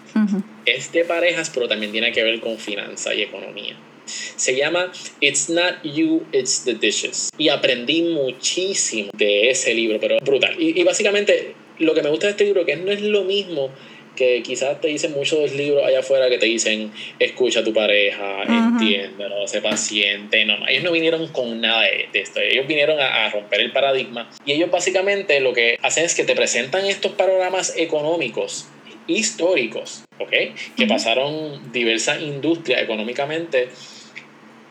Es 0.66 0.92
de 0.92 1.04
parejas, 1.04 1.50
pero 1.52 1.68
también 1.68 1.92
tiene 1.92 2.12
que 2.12 2.22
ver 2.22 2.40
con 2.40 2.58
finanza 2.58 3.14
y 3.14 3.22
economía. 3.22 3.76
Se 4.06 4.54
llama 4.56 4.92
It's 5.20 5.48
Not 5.48 5.82
You, 5.82 6.24
It's 6.32 6.64
the 6.64 6.74
Dishes. 6.74 7.30
Y 7.38 7.48
aprendí 7.48 8.02
muchísimo 8.02 9.10
de 9.14 9.50
ese 9.50 9.74
libro, 9.74 9.98
pero 10.00 10.18
brutal. 10.20 10.54
Y, 10.58 10.82
básicamente 10.84 11.54
lo 11.78 11.94
que 11.94 12.02
me 12.02 12.10
gusta 12.10 12.26
de 12.26 12.32
este 12.32 12.44
libro 12.44 12.64
que 12.64 12.76
no 12.76 12.92
es 12.92 13.00
lo 13.00 13.24
mismo 13.24 13.68
que 14.14 14.44
quizás 14.44 14.80
te 14.80 14.86
dicen 14.86 15.10
muchos 15.10 15.52
libros 15.54 15.84
allá 15.84 15.98
afuera 15.98 16.28
que 16.28 16.38
te 16.38 16.46
dicen 16.46 16.92
escucha 17.18 17.60
a 17.60 17.64
tu 17.64 17.72
pareja, 17.72 18.44
entiéndelo, 18.44 19.48
sé 19.48 19.60
paciente. 19.60 20.44
No, 20.44 20.56
ellos 20.68 20.84
no 20.84 20.92
vinieron 20.92 21.26
con 21.28 21.60
nada 21.60 21.82
de, 21.82 22.08
esto. 22.12 22.38
Ellos 22.38 22.68
vinieron 22.68 23.00
a, 23.00 23.24
a, 23.24 23.30
romper 23.30 23.60
el 23.60 23.72
paradigma. 23.72 24.30
Y 24.46 24.52
ellos 24.52 24.70
básicamente 24.70 25.40
lo 25.40 25.52
que 25.52 25.78
hacen 25.82 26.04
es 26.04 26.14
que 26.14 26.22
te 26.22 26.36
presentan 26.36 26.86
estos 26.86 27.12
panoramas 27.12 27.74
económicos 27.76 28.68
históricos, 29.06 30.04
¿ok? 30.18 30.32
Que 30.76 30.86
pasaron 30.86 31.72
diversas 31.72 32.22
industrias 32.22 32.82
económicamente 32.82 33.68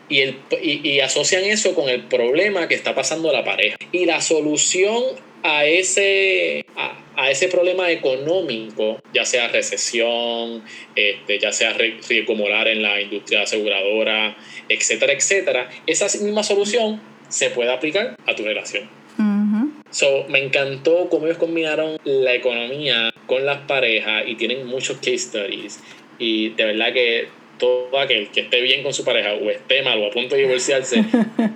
y, 0.10 0.22
el, 0.22 0.38
y, 0.62 1.00
asocian 1.00 1.44
eso 1.44 1.74
con 1.74 1.90
el 1.90 2.04
problema 2.04 2.68
que 2.68 2.76
está 2.76 2.94
pasando 2.94 3.32
la 3.32 3.44
pareja. 3.44 3.78
Y 3.92 4.06
la 4.06 4.22
solución 4.22 5.04
a 5.44 5.66
ese, 5.66 6.66
a, 7.16 7.32
ese 7.32 7.48
problema 7.48 7.92
económico, 7.92 9.02
ya 9.14 9.26
sea 9.26 9.48
recesión, 9.48 10.64
este, 10.96 11.40
ya 11.40 11.52
sea 11.52 11.74
riesgo 11.74 12.36
moral 12.36 12.68
en 12.68 12.82
la 12.82 13.02
industria 13.02 13.42
aseguradora, 13.42 14.38
etcétera, 14.70 15.14
etcétera, 15.14 15.70
esa 15.88 16.06
misma 16.24 16.44
solución 16.44 17.02
se 17.30 17.50
puede 17.50 17.72
aplicar 17.72 18.16
a 18.26 18.36
tu 18.36 18.44
relación. 18.44 18.90
So, 19.94 20.26
me 20.28 20.44
encantó 20.44 21.08
cómo 21.08 21.28
ellos 21.28 21.38
combinaron 21.38 22.00
la 22.04 22.34
economía 22.34 23.14
con 23.28 23.46
las 23.46 23.60
parejas 23.60 24.24
y 24.26 24.34
tienen 24.34 24.66
muchos 24.66 24.98
case 24.98 25.20
studies. 25.20 25.80
Y 26.18 26.50
de 26.50 26.66
verdad 26.66 26.92
que 26.94 27.28
todo 27.60 28.00
aquel 28.00 28.30
que 28.30 28.42
esté 28.42 28.62
bien 28.62 28.82
con 28.82 28.92
su 28.92 29.06
pareja 29.06 29.34
o 29.34 29.52
esté 29.52 29.84
mal 29.84 30.02
o 30.02 30.08
a 30.08 30.10
punto 30.10 30.34
de 30.34 30.42
divorciarse, 30.42 31.04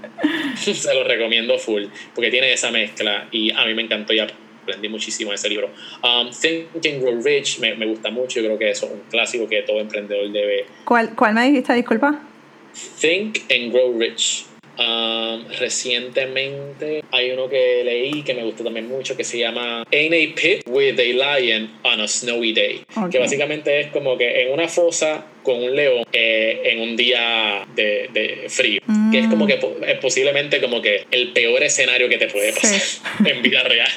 se 0.55 0.93
lo 0.93 1.03
recomiendo 1.03 1.57
full, 1.57 1.85
porque 2.13 2.29
tiene 2.29 2.53
esa 2.53 2.69
mezcla 2.69 3.27
y 3.31 3.51
a 3.51 3.65
mí 3.65 3.73
me 3.73 3.81
encantó 3.81 4.13
y 4.13 4.19
aprendí 4.19 4.87
muchísimo 4.87 5.31
de 5.31 5.35
ese 5.35 5.49
libro. 5.49 5.71
Um, 6.03 6.29
Think 6.29 6.67
and 6.85 7.01
Grow 7.01 7.19
Rich 7.19 7.57
me, 7.57 7.73
me, 7.73 7.87
gusta 7.87 8.11
mucho, 8.11 8.39
yo 8.39 8.45
creo 8.45 8.59
que 8.59 8.69
eso 8.69 8.85
es 8.85 8.91
un 8.91 9.01
clásico 9.09 9.49
que 9.49 9.63
todo 9.63 9.79
emprendedor 9.79 10.31
debe. 10.31 10.67
¿Cuál, 10.85 11.15
cuál 11.15 11.33
me 11.33 11.47
dijiste, 11.47 11.73
disculpa? 11.73 12.21
Think 13.01 13.39
and 13.51 13.73
Grow 13.73 13.97
Rich. 13.97 14.45
Um, 14.79 15.45
recientemente 15.59 17.03
hay 17.11 17.31
uno 17.31 17.49
que 17.49 17.81
leí 17.83 18.21
que 18.21 18.35
me 18.35 18.43
gustó 18.43 18.63
también 18.63 18.87
mucho 18.87 19.17
que 19.17 19.23
se 19.23 19.39
llama 19.39 19.83
In 19.89 20.13
a 20.13 20.35
Pit 20.35 20.61
with 20.67 20.99
a 20.99 21.39
Lion 21.39 21.71
on 21.83 22.01
a 22.01 22.07
Snowy 22.07 22.53
Day. 22.53 22.81
Que 23.11 23.17
básicamente 23.17 23.79
es 23.79 23.87
como 23.87 24.17
que 24.17 24.43
en 24.43 24.53
una 24.53 24.67
fosa 24.67 25.25
con 25.41 25.63
un 25.63 25.75
león 25.75 26.03
eh, 26.11 26.61
en 26.65 26.81
un 26.81 26.95
día 26.95 27.65
de, 27.73 28.09
de 28.13 28.49
frío. 28.49 28.81
Que 29.11 29.19
es 29.19 29.27
como 29.27 29.47
que 29.47 29.53
es 29.87 29.97
posiblemente 29.99 30.61
como 30.61 30.81
que 30.81 31.05
el 31.09 31.31
peor 31.31 31.63
escenario 31.63 32.09
que 32.09 32.17
te 32.17 32.27
puede 32.27 32.53
pasar 32.53 32.81
en 33.25 33.41
vida 33.41 33.63
real. 33.63 33.89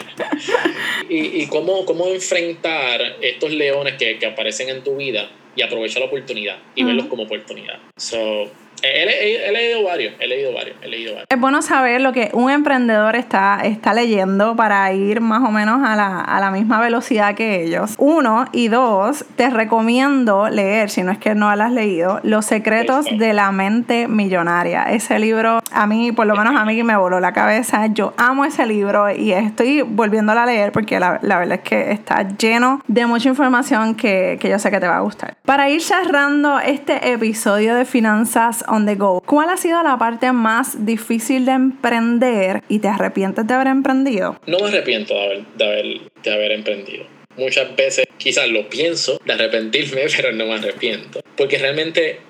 y, 1.10 1.42
y 1.42 1.46
cómo, 1.48 1.84
cómo 1.84 2.08
enfrentar 2.08 3.16
estos 3.20 3.50
leones 3.50 3.94
que, 3.94 4.18
que, 4.18 4.26
aparecen 4.26 4.68
en 4.68 4.82
tu 4.82 4.96
vida 4.96 5.30
y 5.56 5.62
aprovechar 5.62 6.00
la 6.00 6.06
oportunidad 6.06 6.58
y 6.74 6.84
verlos 6.84 7.06
como 7.06 7.24
oportunidad. 7.24 7.78
So, 7.96 8.50
He, 8.82 9.52
leído 9.52 9.84
varios, 9.84 10.14
he 10.18 10.26
leído 10.26 10.52
varios, 10.52 10.76
he 10.82 10.88
leído 10.88 11.12
varios. 11.12 11.26
Es 11.28 11.40
bueno 11.40 11.62
saber 11.62 12.00
lo 12.00 12.12
que 12.12 12.30
un 12.32 12.50
emprendedor 12.50 13.16
está, 13.16 13.60
está 13.64 13.94
leyendo 13.94 14.56
para 14.56 14.92
ir 14.92 15.20
más 15.20 15.42
o 15.46 15.50
menos 15.50 15.86
a 15.86 15.96
la, 15.96 16.20
a 16.20 16.40
la 16.40 16.50
misma 16.50 16.80
velocidad 16.80 17.34
que 17.34 17.62
ellos. 17.62 17.94
Uno, 17.98 18.46
y 18.52 18.68
dos, 18.68 19.24
te 19.36 19.50
recomiendo 19.50 20.48
leer, 20.48 20.90
si 20.90 21.02
no 21.02 21.12
es 21.12 21.18
que 21.18 21.34
no 21.34 21.54
lo 21.54 21.62
has 21.62 21.72
leído, 21.72 22.20
Los 22.22 22.46
secretos 22.46 23.06
de 23.06 23.32
la 23.32 23.52
mente 23.52 24.08
millonaria. 24.08 24.84
Ese 24.84 25.18
libro, 25.18 25.60
a 25.72 25.86
mí, 25.86 26.12
por 26.12 26.26
lo 26.26 26.34
menos 26.34 26.56
a 26.56 26.64
mí 26.64 26.82
me 26.82 26.96
voló 26.96 27.20
la 27.20 27.32
cabeza. 27.32 27.86
Yo 27.86 28.14
amo 28.16 28.44
ese 28.44 28.66
libro 28.66 29.10
y 29.10 29.32
estoy 29.32 29.82
volviéndolo 29.82 30.40
a 30.40 30.46
leer 30.46 30.72
porque 30.72 30.98
la, 30.98 31.18
la 31.22 31.38
verdad 31.38 31.60
es 31.62 31.68
que 31.68 31.92
está 31.92 32.26
lleno 32.36 32.82
de 32.86 33.06
mucha 33.06 33.28
información 33.28 33.94
que, 33.94 34.38
que 34.40 34.48
yo 34.48 34.58
sé 34.58 34.70
que 34.70 34.80
te 34.80 34.88
va 34.88 34.98
a 34.98 35.00
gustar. 35.00 35.36
Para 35.44 35.68
ir 35.68 35.82
cerrando 35.82 36.60
este 36.60 37.12
episodio 37.12 37.74
de 37.74 37.84
Finanzas 37.84 38.64
on 38.70 38.86
the 38.86 38.94
go. 38.94 39.20
¿Cuál 39.26 39.50
ha 39.50 39.56
sido 39.56 39.82
la 39.82 39.98
parte 39.98 40.32
más 40.32 40.86
difícil 40.86 41.44
de 41.44 41.52
emprender 41.52 42.62
y 42.68 42.78
te 42.78 42.88
arrepientes 42.88 43.46
de 43.46 43.54
haber 43.54 43.66
emprendido? 43.66 44.40
No 44.46 44.58
me 44.60 44.68
arrepiento 44.68 45.14
de 45.14 45.24
haber, 45.24 45.44
de 45.56 45.64
haber, 45.64 46.00
de 46.22 46.32
haber 46.32 46.52
emprendido. 46.52 47.04
Muchas 47.36 47.74
veces 47.76 48.06
quizás 48.18 48.48
lo 48.48 48.68
pienso 48.68 49.20
de 49.24 49.32
arrepentirme, 49.32 50.02
pero 50.16 50.32
no 50.32 50.46
me 50.46 50.54
arrepiento. 50.54 51.20
Porque 51.36 51.58
realmente 51.58 52.20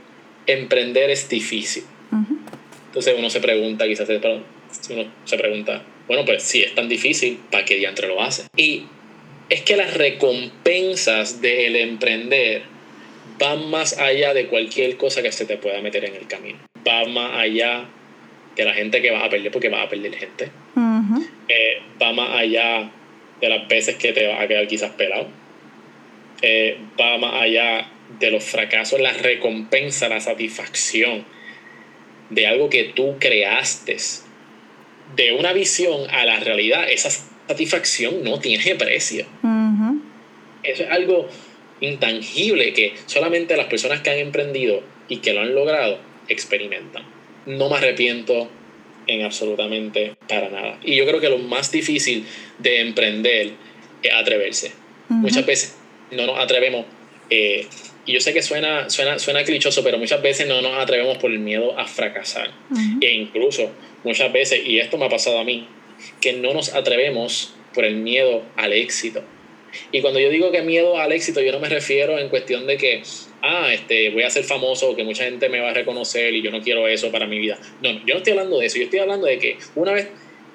emprender 0.46 1.11
es 1.11 1.29
difícil. 1.29 1.85
Entonces 2.87 3.14
uno 3.16 3.31
se 3.31 3.40
pregunta, 3.40 3.87
quizás 3.87 4.09
uno 4.09 5.05
se 5.24 5.38
pregunta, 5.38 5.83
bueno, 6.09 6.24
pues 6.24 6.42
si 6.42 6.62
es 6.62 6.74
tan 6.74 6.88
difícil, 6.88 7.38
¿para 7.50 7.64
qué 7.64 7.76
diantre 7.76 8.09
lo 8.09 8.20
hace? 8.20 8.48
Y 8.57 8.83
es 9.48 9.62
que 9.62 9.76
las 9.76 9.94
recompensas 9.94 11.40
del 11.40 11.76
emprender 11.76 12.62
van 13.40 13.70
más 13.70 13.98
allá 13.98 14.35
de 14.35 14.46
cualquier 14.46 14.96
cosa 14.96 15.22
que 15.22 15.33
se 15.33 15.46
te 15.46 15.57
pueda 15.57 15.81
meter 15.81 16.05
en 16.05 16.14
el 16.14 16.26
camino. 16.26 16.59
Va 16.87 17.07
más 17.07 17.38
allá 17.38 17.87
de 18.55 18.64
la 18.64 18.74
gente 18.74 19.00
que 19.00 19.11
vas 19.11 19.24
a 19.24 19.31
perder 19.31 19.50
porque 19.50 19.70
vas 19.70 19.87
a 19.87 19.88
perder 19.88 20.14
gente. 20.14 20.50
Eh, 21.48 21.83
va 22.00 22.12
más 22.12 22.38
allá 22.38 22.90
de 23.40 23.48
las 23.48 23.66
veces 23.66 23.96
que 23.96 24.12
te 24.12 24.26
vas 24.29 24.40
a 24.40 24.46
quedar 24.46 24.66
quizás 24.68 24.90
pelado. 24.90 25.26
Eh, 26.42 26.76
va 27.00 27.18
más 27.18 27.42
allá 27.42 27.88
de 28.18 28.31
los 28.31 28.44
fracasos, 28.44 29.00
la 29.00 29.12
recompensa, 29.12 30.09
la 30.09 30.20
satisfacción 30.20 31.24
de 32.29 32.46
algo 32.46 32.68
que 32.70 32.85
tú 32.85 33.16
creaste, 33.18 33.96
de 35.16 35.33
una 35.33 35.53
visión 35.53 36.09
a 36.11 36.24
la 36.24 36.38
realidad, 36.38 36.88
esa 36.88 37.11
satisfacción 37.48 38.22
no 38.22 38.38
tiene 38.38 38.74
precio. 38.76 39.26
Eso 40.62 40.83
es 40.83 40.90
algo 40.90 41.29
intangible 41.80 42.72
que 42.72 42.94
solamente 43.06 43.56
las 43.56 43.66
personas 43.66 44.00
que 44.00 44.10
han 44.10 44.18
emprendido 44.18 44.82
y 45.08 45.18
que 45.18 45.32
lo 45.32 45.40
han 45.40 45.54
logrado 45.54 45.98
experimentan. 46.28 47.04
No 47.46 47.68
me 47.68 47.76
arrepiento 47.76 48.50
en 49.06 49.22
absolutamente 49.24 50.14
para 50.28 50.48
nada. 50.50 50.78
Y 50.82 50.96
yo 50.96 51.06
creo 51.06 51.20
que 51.20 51.28
lo 51.28 51.38
más 51.38 51.72
difícil 51.72 52.26
de 52.58 52.80
emprender 52.80 53.52
es 54.02 54.12
atreverse. 54.12 54.72
Muchas 55.08 55.44
veces 55.44 55.76
no 56.12 56.26
nos 56.26 56.38
atrevemos, 56.38 56.86
eh, 57.30 57.66
y 58.06 58.12
yo 58.12 58.20
sé 58.20 58.32
que 58.32 58.42
suena, 58.42 58.88
suena, 58.90 59.18
suena 59.18 59.44
clichoso, 59.44 59.82
pero 59.82 59.98
muchas 59.98 60.22
veces 60.22 60.46
no 60.46 60.62
nos 60.62 60.78
atrevemos 60.78 61.18
por 61.18 61.30
el 61.30 61.38
miedo 61.38 61.78
a 61.78 61.86
fracasar. 61.86 62.50
E 63.00 63.12
incluso 63.12 63.70
muchas 64.04 64.32
veces, 64.32 64.62
y 64.64 64.78
esto 64.78 64.98
me 64.98 65.06
ha 65.06 65.08
pasado 65.08 65.38
a 65.38 65.44
mí, 65.44 65.66
que 66.20 66.32
no 66.32 66.54
nos 66.54 66.74
atrevemos 66.74 67.54
por 67.74 67.84
el 67.84 67.96
miedo 67.96 68.42
al 68.56 68.72
éxito. 68.72 69.22
Y 69.92 70.00
cuando 70.00 70.20
yo 70.20 70.28
digo 70.30 70.50
que 70.50 70.62
miedo 70.62 70.98
al 70.98 71.12
éxito, 71.12 71.40
yo 71.40 71.52
no 71.52 71.61
me 71.61 71.68
refiero 71.68 72.18
en 72.18 72.28
cuestión 72.28 72.66
de 72.66 72.76
que, 72.76 73.02
ah, 73.42 73.72
este, 73.72 74.11
voy 74.11 74.22
a 74.22 74.30
ser 74.30 74.44
famoso, 74.44 74.94
que 74.96 75.04
mucha 75.04 75.24
gente 75.24 75.48
me 75.48 75.61
va 75.61 75.70
a 75.70 75.74
reconocer 75.74 76.35
y 76.35 76.42
yo 76.42 76.50
no 76.50 76.61
quiero 76.61 76.87
eso 76.88 77.11
para 77.11 77.26
mi 77.26 77.38
vida. 77.38 77.59
No, 77.83 77.90
yo 78.04 78.14
no 78.14 78.18
estoy 78.18 78.33
hablando 78.33 78.59
de 78.59 78.66
eso, 78.66 78.78
yo 78.78 78.85
estoy 78.85 79.00
hablando 79.00 79.26
de 79.26 79.38
que 79.38 79.59
una 79.74 79.92
vez, 79.92 80.09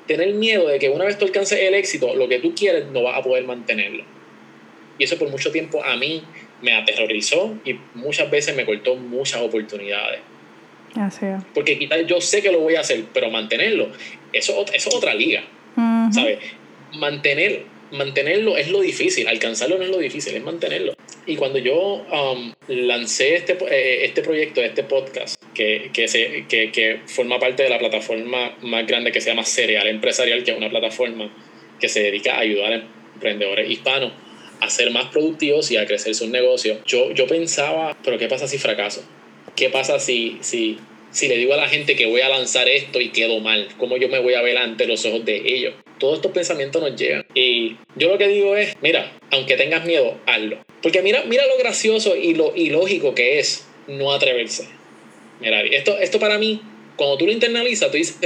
tener 0.07 0.33
miedo 0.33 0.67
de 0.67 0.79
que 0.79 0.89
una 0.89 1.05
vez 1.05 1.17
tú 1.17 1.25
alcances 1.25 1.59
el 1.59 1.73
éxito, 1.73 2.15
lo 2.15 2.27
que 2.27 2.39
tú 2.39 2.53
quieres 2.53 2.85
no 2.87 3.03
vas 3.03 3.17
a 3.17 3.23
poder 3.23 3.43
mantenerlo. 3.43 4.03
Y 4.97 5.03
eso 5.03 5.17
por 5.17 5.29
mucho 5.29 5.51
tiempo 5.51 5.83
a 5.83 5.95
mí 5.97 6.23
me 6.61 6.73
aterrorizó 6.73 7.57
y 7.65 7.75
muchas 7.93 8.29
veces 8.31 8.55
me 8.55 8.65
cortó 8.65 8.95
muchas 8.95 9.41
oportunidades. 9.41 10.21
Así 10.95 11.25
Porque 11.53 11.77
quitar, 11.77 12.05
yo 12.05 12.21
sé 12.21 12.41
que 12.41 12.51
lo 12.51 12.59
voy 12.59 12.75
a 12.75 12.79
hacer, 12.79 13.03
pero 13.13 13.29
mantenerlo, 13.29 13.89
eso, 14.31 14.65
eso 14.73 14.89
es 14.89 14.95
otra 14.95 15.13
liga. 15.13 15.43
¿Sabes? 16.11 16.39
Mantener 16.93 17.63
mantenerlo 17.91 18.57
es 18.57 18.69
lo 18.69 18.81
difícil, 18.81 19.27
alcanzarlo 19.27 19.77
no 19.77 19.83
es 19.83 19.89
lo 19.89 19.97
difícil, 19.97 20.35
es 20.35 20.43
mantenerlo. 20.43 20.93
Y 21.25 21.35
cuando 21.35 21.59
yo 21.59 21.77
um, 21.77 22.53
lancé 22.67 23.35
este, 23.35 23.57
eh, 23.69 24.05
este 24.05 24.21
proyecto, 24.21 24.61
este 24.61 24.83
podcast, 24.83 25.41
que, 25.53 25.89
que, 25.93 26.07
se, 26.07 26.45
que, 26.47 26.71
que, 26.71 27.01
forma 27.07 27.39
parte 27.39 27.63
de 27.63 27.69
la 27.69 27.79
plataforma 27.79 28.55
más 28.61 28.85
grande 28.85 29.11
que 29.11 29.21
se 29.21 29.29
llama 29.29 29.43
Cereal 29.43 29.87
Empresarial, 29.87 30.43
que 30.43 30.51
es 30.51 30.57
una 30.57 30.69
plataforma 30.69 31.31
que 31.79 31.89
se 31.89 32.01
dedica 32.01 32.35
a 32.35 32.39
ayudar 32.39 32.73
a 32.73 32.83
emprendedores 33.15 33.69
hispanos 33.69 34.11
a 34.61 34.69
ser 34.69 34.91
más 34.91 35.05
productivos 35.07 35.71
y 35.71 35.77
a 35.77 35.85
crecer 35.85 36.15
sus 36.15 36.29
negocios, 36.29 36.79
yo, 36.85 37.11
yo 37.11 37.27
pensaba, 37.27 37.97
pero 38.03 38.17
¿qué 38.17 38.27
pasa 38.27 38.47
si 38.47 38.57
fracaso? 38.57 39.03
¿Qué 39.55 39.69
pasa 39.69 39.99
si, 39.99 40.37
si, 40.41 40.77
si 41.15 41.27
le 41.27 41.37
digo 41.37 41.53
a 41.53 41.57
la 41.57 41.67
gente 41.67 41.95
que 41.95 42.05
voy 42.05 42.21
a 42.21 42.29
lanzar 42.29 42.67
esto 42.69 42.99
y 43.01 43.09
quedo 43.09 43.39
mal? 43.39 43.69
¿Cómo 43.77 43.97
yo 43.97 44.09
me 44.09 44.19
voy 44.19 44.33
a 44.33 44.41
ver 44.41 44.57
ante 44.57 44.85
los 44.85 45.05
ojos 45.05 45.25
de 45.25 45.37
ellos? 45.37 45.73
todos 45.99 46.15
estos 46.15 46.31
pensamientos 46.31 46.81
nos 46.81 46.95
llegan. 46.95 47.25
Y 47.33 47.77
yo 47.95 48.09
lo 48.09 48.17
que 48.17 48.27
digo 48.27 48.55
es, 48.55 48.75
mira, 48.81 49.17
aunque 49.31 49.57
tengas 49.57 49.85
miedo, 49.85 50.19
hazlo. 50.25 50.63
Porque 50.81 51.01
mira, 51.01 51.23
mira 51.25 51.45
lo 51.47 51.57
gracioso 51.57 52.15
y 52.15 52.35
lo 52.35 52.55
ilógico 52.55 53.15
que 53.15 53.39
es 53.39 53.67
no 53.87 54.13
atreverse. 54.13 54.67
Mira, 55.39 55.61
esto, 55.61 55.97
esto 55.97 56.19
para 56.19 56.37
mí, 56.37 56.61
cuando 56.95 57.17
tú 57.17 57.25
lo 57.25 57.31
internalizas, 57.31 57.91
tú 57.91 57.97
dices, 57.97 58.17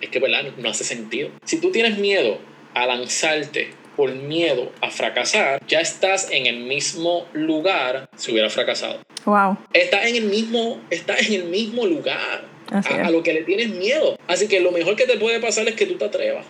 es 0.00 0.08
que 0.08 0.18
verdad, 0.18 0.44
no 0.56 0.68
hace 0.68 0.84
sentido. 0.84 1.30
Si 1.44 1.60
tú 1.60 1.70
tienes 1.70 1.98
miedo 1.98 2.38
a 2.74 2.86
lanzarte 2.86 3.70
por 3.96 4.12
miedo 4.14 4.70
a 4.80 4.90
fracasar, 4.90 5.60
ya 5.66 5.80
estás 5.80 6.30
en 6.30 6.46
el 6.46 6.58
mismo 6.58 7.26
lugar 7.32 8.08
si 8.16 8.32
hubiera 8.32 8.50
fracasado. 8.50 9.00
Wow. 9.24 9.58
Estás 9.72 10.06
en 10.06 10.16
el 10.16 10.24
mismo, 10.24 10.80
estás 10.90 11.26
en 11.28 11.34
el 11.34 11.44
mismo 11.44 11.86
lugar 11.86 12.44
a, 12.70 12.78
a, 12.78 13.10
lo 13.10 13.22
que 13.22 13.32
le 13.32 13.42
tienes 13.42 13.70
miedo. 13.70 14.18
Así 14.26 14.48
que 14.48 14.60
lo 14.60 14.70
mejor 14.70 14.96
que 14.96 15.06
te 15.06 15.18
puede 15.18 15.40
pasar 15.40 15.66
es 15.68 15.74
que 15.74 15.86
tú 15.86 15.94
te 15.94 16.04
atrevas. 16.04 16.44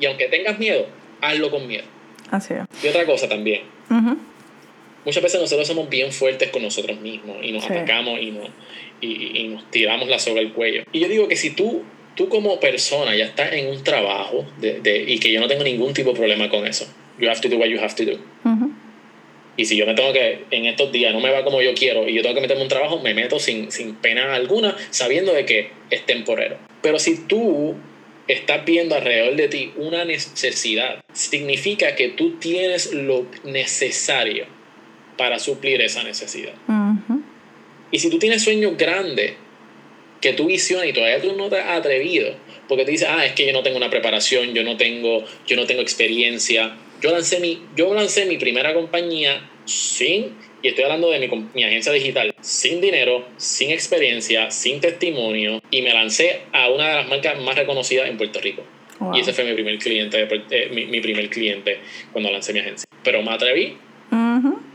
Y 0.00 0.06
aunque 0.06 0.26
tengas 0.26 0.58
miedo, 0.58 0.86
hazlo 1.20 1.50
con 1.50 1.66
miedo. 1.66 1.84
Así 2.30 2.54
Y 2.82 2.88
otra 2.88 3.06
cosa 3.06 3.28
también. 3.28 3.62
Muchas 5.04 5.22
veces 5.22 5.40
nosotros 5.40 5.68
somos 5.68 5.88
bien 5.88 6.12
fuertes 6.12 6.50
con 6.50 6.62
nosotros 6.62 6.98
mismos 7.00 7.36
y 7.42 7.52
nos 7.52 7.64
atacamos 7.64 8.20
y 8.20 8.30
nos, 8.30 8.48
y, 9.00 9.48
nos 9.48 9.70
tiramos 9.70 10.08
la 10.08 10.18
soga 10.18 10.40
al 10.40 10.52
cuello. 10.52 10.82
Y 10.92 11.00
yo 11.00 11.08
digo 11.08 11.28
que 11.28 11.36
si 11.36 11.50
tú, 11.50 11.82
tú 12.14 12.28
como 12.28 12.60
persona 12.60 13.14
ya 13.16 13.24
estás 13.24 13.52
en 13.52 13.68
un 13.68 13.82
trabajo 13.82 14.44
de, 14.60 14.80
de, 14.80 15.04
y 15.06 15.18
que 15.18 15.32
yo 15.32 15.40
no 15.40 15.48
tengo 15.48 15.64
ningún 15.64 15.92
tipo 15.94 16.10
de 16.10 16.16
problema 16.16 16.48
con 16.48 16.66
eso, 16.66 16.86
you 17.18 17.28
have 17.28 17.40
to 17.40 17.48
do 17.48 17.56
what 17.56 17.66
you 17.66 17.78
have 17.78 17.94
to 17.94 18.04
do. 18.04 18.18
Y 19.56 19.66
si 19.66 19.76
yo 19.76 19.86
me 19.86 19.94
tengo 19.94 20.12
que, 20.12 20.44
en 20.50 20.66
estos 20.66 20.90
días 20.90 21.12
no 21.12 21.20
me 21.20 21.30
va 21.30 21.44
como 21.44 21.62
yo 21.62 21.74
quiero 21.74 22.08
y 22.08 22.14
yo 22.14 22.22
tengo 22.22 22.34
que 22.34 22.40
meterme 22.40 22.64
un 22.64 22.68
trabajo, 22.68 23.00
me 23.00 23.14
meto 23.14 23.38
sin, 23.38 23.70
sin 23.70 23.94
pena 23.94 24.34
alguna, 24.34 24.76
sabiendo 24.90 25.32
de 25.32 25.46
que 25.46 25.70
es 25.90 26.04
temporero. 26.06 26.58
Pero 26.82 26.98
si 26.98 27.18
tú 27.26 27.76
estás 28.26 28.64
viendo 28.64 28.96
alrededor 28.96 29.36
de 29.36 29.48
ti 29.48 29.72
una 29.76 30.04
necesidad, 30.04 31.04
significa 31.12 31.94
que 31.94 32.08
tú 32.08 32.32
tienes 32.38 32.92
lo 32.92 33.26
necesario 33.44 34.46
para 35.16 35.38
suplir 35.38 35.80
esa 35.82 36.02
necesidad. 36.02 36.54
Y 37.92 38.00
si 38.00 38.10
tú 38.10 38.18
tienes 38.18 38.42
sueños 38.42 38.76
grandes, 38.76 39.34
que 40.24 40.32
tu 40.32 40.46
visión 40.46 40.88
y 40.88 40.94
todavía 40.94 41.20
tú 41.20 41.36
no 41.36 41.50
te 41.50 41.58
has 41.58 41.78
atrevido, 41.78 42.34
porque 42.66 42.86
te 42.86 42.92
dices, 42.92 43.06
ah, 43.10 43.26
es 43.26 43.32
que 43.32 43.44
yo 43.44 43.52
no 43.52 43.62
tengo 43.62 43.76
una 43.76 43.90
preparación, 43.90 44.54
yo 44.54 44.62
no 44.62 44.78
tengo, 44.78 45.22
yo 45.46 45.54
no 45.54 45.66
tengo 45.66 45.82
experiencia. 45.82 46.74
Yo 47.02 47.10
lancé 47.10 47.40
mi, 47.40 47.60
yo 47.76 47.92
lancé 47.92 48.24
mi 48.24 48.38
primera 48.38 48.72
compañía 48.72 49.50
sin 49.66 50.34
y 50.62 50.68
estoy 50.68 50.84
hablando 50.84 51.10
de 51.10 51.18
mi, 51.18 51.28
mi, 51.52 51.62
agencia 51.62 51.92
digital, 51.92 52.34
sin 52.40 52.80
dinero, 52.80 53.28
sin 53.36 53.70
experiencia, 53.70 54.50
sin 54.50 54.80
testimonio, 54.80 55.60
y 55.70 55.82
me 55.82 55.92
lancé 55.92 56.40
a 56.52 56.70
una 56.70 56.88
de 56.88 56.94
las 56.94 57.06
marcas 57.06 57.38
más 57.38 57.54
reconocidas 57.54 58.08
en 58.08 58.16
Puerto 58.16 58.40
Rico. 58.40 58.64
Y 59.12 59.20
ese 59.20 59.34
fue 59.34 59.44
mi 59.44 59.52
primer 59.52 59.76
cliente, 59.78 60.26
eh, 60.50 60.70
mi, 60.70 61.00
primer 61.02 61.28
cliente 61.28 61.80
cuando 62.12 62.30
lancé 62.30 62.54
mi 62.54 62.60
agencia. 62.60 62.88
Pero 63.02 63.22
me 63.22 63.32
atreví. 63.32 63.76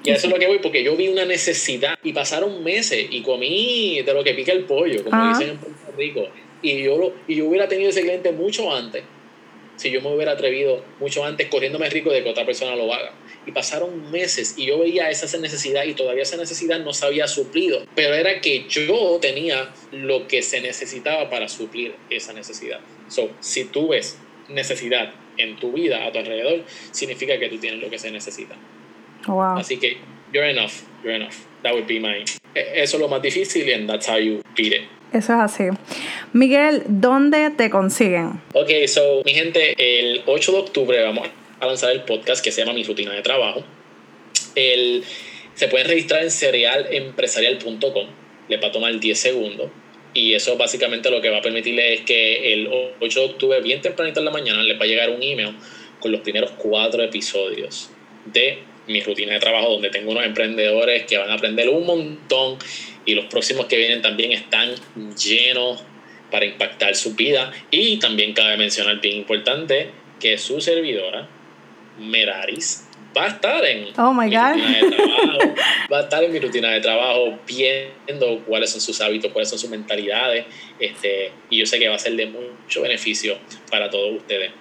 Y 0.04 0.10
a 0.12 0.16
eso 0.16 0.28
es 0.28 0.34
lo 0.34 0.40
que 0.40 0.48
voy, 0.48 0.60
porque 0.60 0.84
yo 0.84 0.96
vi 0.96 1.08
una 1.08 1.26
necesidad 1.26 1.98
y 2.04 2.14
pasaron 2.14 2.64
meses 2.64 3.08
y 3.10 3.22
comí 3.22 4.02
de 4.02 4.14
lo 4.14 4.24
que 4.24 4.34
pica 4.34 4.52
el 4.52 4.66
pollo, 4.66 5.04
como 5.04 5.30
dicen 5.30 5.50
en 5.50 5.58
Puerto 5.58 5.92
Rico. 5.98 6.28
Y 6.62 6.84
yo, 6.84 6.98
lo, 6.98 7.14
y 7.28 7.36
yo 7.36 7.46
hubiera 7.46 7.68
tenido 7.68 7.90
ese 7.90 8.02
cliente 8.02 8.32
mucho 8.32 8.74
antes 8.74 9.04
si 9.80 9.92
yo 9.92 10.02
me 10.02 10.14
hubiera 10.14 10.34
atrevido 10.34 10.84
mucho 11.00 11.24
antes 11.24 11.48
corriéndome 11.48 11.90
rico 11.90 12.12
de 12.12 12.22
que 12.22 12.30
otra 12.30 12.46
persona 12.46 12.76
lo 12.76 12.94
haga. 12.94 13.14
Y 13.46 13.52
pasaron 13.52 14.12
meses 14.12 14.56
y 14.58 14.66
yo 14.66 14.78
veía 14.78 15.10
esa 15.10 15.38
necesidad 15.38 15.86
y 15.86 15.94
todavía 15.94 16.24
esa 16.24 16.36
necesidad 16.36 16.80
no 16.80 16.94
se 16.94 17.06
había 17.06 17.28
suplido, 17.28 17.86
pero 17.96 18.14
era 18.14 18.42
que 18.42 18.66
yo 18.68 19.18
tenía 19.22 19.74
lo 19.94 20.28
que 20.28 20.42
se 20.42 20.60
necesitaba 20.60 21.30
para 21.30 21.48
suplir 21.48 21.96
esa 22.10 22.34
necesidad. 22.34 22.82
So, 23.08 23.30
si 23.40 23.66
tú 23.66 23.88
ves 23.90 24.18
necesidad 24.50 25.14
en 25.38 25.56
tu 25.56 25.72
vida, 25.72 26.06
a 26.06 26.12
tu 26.12 26.20
alrededor, 26.20 26.66
significa 26.92 27.40
que 27.40 27.48
tú 27.48 27.58
tienes 27.58 27.80
lo 27.82 27.90
que 27.90 27.98
se 27.98 28.12
necesita. 28.12 28.58
Wow. 29.28 29.58
Así 29.58 29.78
que, 29.78 29.98
you're 30.34 30.50
enough, 30.50 30.84
you're 31.04 31.16
enough. 31.16 31.36
That 31.64 31.74
would 31.74 31.88
be 31.88 32.00
my... 32.00 32.24
E, 32.56 32.84
eso 32.84 32.98
es 32.98 33.02
lo 33.02 33.08
más 33.08 33.22
difícil 33.22 33.72
and 33.74 33.90
that's 33.90 34.08
how 34.08 34.18
you 34.18 34.42
beat 34.56 34.74
it. 34.74 34.82
Eso 35.12 35.34
es 35.34 35.40
así. 35.40 35.64
Miguel, 36.34 36.84
¿dónde 36.88 37.50
te 37.50 37.70
consiguen? 37.70 38.42
Ok, 38.54 38.70
so, 38.88 39.24
mi 39.26 39.34
gente, 39.34 39.74
el 39.78 40.22
8 40.28 40.52
de 40.52 40.58
octubre 40.60 41.04
vamos 41.04 41.28
a 41.60 41.66
lanzar 41.66 41.92
el 41.92 42.04
podcast 42.04 42.44
que 42.44 42.52
se 42.52 42.62
llama 42.62 42.74
Mi 42.74 42.84
Rutina 42.84 43.14
de 43.14 43.22
Trabajo. 43.24 43.64
El, 44.56 45.04
se 45.56 45.68
pueden 45.68 45.88
registrar 45.88 46.24
en 46.24 46.30
cerealempresarial.com, 46.30 48.08
le 48.48 48.58
va 48.58 48.68
a 48.68 48.72
tomar 48.72 49.00
10 49.00 49.20
segundos. 49.20 49.72
Y 50.14 50.34
eso 50.34 50.58
básicamente 50.58 51.10
lo 51.10 51.22
que 51.22 51.30
va 51.30 51.38
a 51.38 51.42
permitirle 51.42 51.94
es 51.94 52.02
que 52.02 52.54
el 52.54 52.70
8 53.00 53.20
de 53.20 53.26
octubre, 53.26 53.62
bien 53.62 53.82
tempranito 53.82 54.20
en 54.20 54.26
la 54.26 54.32
mañana, 54.32 54.62
les 54.64 54.80
va 54.80 54.84
a 54.84 54.88
llegar 54.88 55.10
un 55.10 55.24
email 55.24 55.56
con 56.00 56.12
los 56.12 56.22
primeros 56.22 56.52
cuatro 56.52 57.04
episodios 57.04 57.90
de 58.26 58.60
mi 58.90 59.02
rutina 59.02 59.34
de 59.34 59.40
trabajo, 59.40 59.70
donde 59.70 59.90
tengo 59.90 60.12
unos 60.12 60.26
emprendedores 60.26 61.06
que 61.06 61.18
van 61.18 61.30
a 61.30 61.36
aprender 61.36 61.70
un 61.70 61.86
montón 61.86 62.58
y 63.06 63.14
los 63.14 63.26
próximos 63.26 63.68
que 63.68 63.78
vienen 63.78 64.02
también 64.02 64.32
están 64.32 64.70
llenos 65.16 65.84
para 66.30 66.46
impactar 66.46 66.96
su 66.96 67.16
vida. 67.16 67.52
Y 67.72 67.98
también 67.98 68.34
cabe 68.34 68.58
mencionar, 68.58 69.00
bien 69.00 69.18
importante, 69.18 69.92
que 70.20 70.38
su 70.38 70.60
servidora, 70.60 71.28
Meraris, 72.00 72.88
va 73.16 73.26
a 73.26 73.28
estar 73.28 73.66
en 73.66 73.88
oh 73.98 74.14
my 74.14 74.28
God. 74.28 74.36
va 75.92 76.00
a 76.00 76.02
estar 76.02 76.24
en 76.24 76.32
mi 76.32 76.40
rutina 76.40 76.72
de 76.72 76.82
trabajo 76.82 77.40
viendo 77.48 78.40
cuáles 78.46 78.72
son 78.72 78.82
sus 78.82 79.00
hábitos, 79.02 79.32
cuáles 79.32 79.50
son 79.50 79.60
sus 79.60 79.70
mentalidades, 79.70 80.46
este, 80.80 81.32
y 81.50 81.60
yo 81.60 81.66
sé 81.66 81.80
que 81.80 81.90
va 81.90 81.96
a 81.96 82.00
ser 82.00 82.14
de 82.14 82.28
mucho 82.28 82.82
beneficio 82.82 83.38
para 83.72 83.90
todos 83.90 84.16
ustedes. 84.16 84.52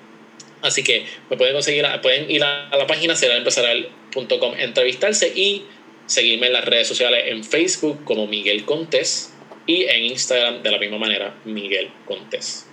Así 0.63 0.83
que 0.83 1.07
me 1.31 1.37
pueden 1.37 1.55
conseguir, 1.55 1.87
pueden 2.03 2.31
ir 2.31 2.43
a, 2.43 2.69
la 2.77 2.87
página 2.87 3.15
seralempezarel.com, 3.15 4.55
entrevistarse 4.59 5.33
y 5.35 5.65
seguirme 6.07 6.49
en 6.49 6.55
las 6.55 6.65
redes 6.65 6.89
sociales 6.89 7.25
en 7.27 7.45
Facebook 7.45 8.05
como 8.05 8.27
Miguel 8.27 8.65
Contés 8.65 9.33
y 9.67 9.85
en 9.85 10.05
Instagram 10.07 10.63
de 10.63 10.71
la 10.71 10.79
misma 10.79 10.99
manera, 10.99 11.35
Miguel 11.45 11.91
Contés. 12.07 12.69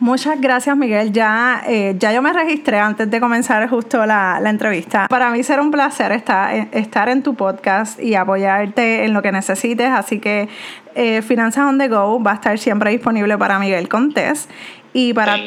Muchas 0.00 0.40
gracias, 0.40 0.76
Miguel. 0.76 1.12
Ya, 1.12 1.64
eh, 1.66 1.96
ya 1.98 2.12
yo 2.12 2.22
me 2.22 2.32
registré 2.32 2.78
antes 2.78 3.10
de 3.10 3.18
comenzar 3.18 3.68
justo 3.68 4.06
la, 4.06 4.38
la, 4.40 4.48
entrevista. 4.48 5.08
Para 5.08 5.30
mí 5.30 5.42
será 5.42 5.60
un 5.60 5.72
placer 5.72 6.12
estar, 6.12 6.54
eh, 6.54 6.68
estar 6.70 7.08
en 7.08 7.24
tu 7.24 7.34
podcast 7.34 8.00
y 8.00 8.14
apoyarte 8.14 9.04
en 9.04 9.12
lo 9.12 9.22
que 9.22 9.32
necesites. 9.32 9.88
Así 9.88 10.20
que 10.20 10.48
eh, 10.94 11.20
Finanzas 11.22 11.64
on 11.64 11.78
the 11.78 11.88
Go 11.88 12.22
va 12.22 12.32
a 12.32 12.34
estar 12.34 12.58
siempre 12.60 12.92
disponible 12.92 13.36
para 13.38 13.58
Miguel 13.58 13.88
Contés. 13.88 14.48
Y 14.92 15.12
para, 15.12 15.38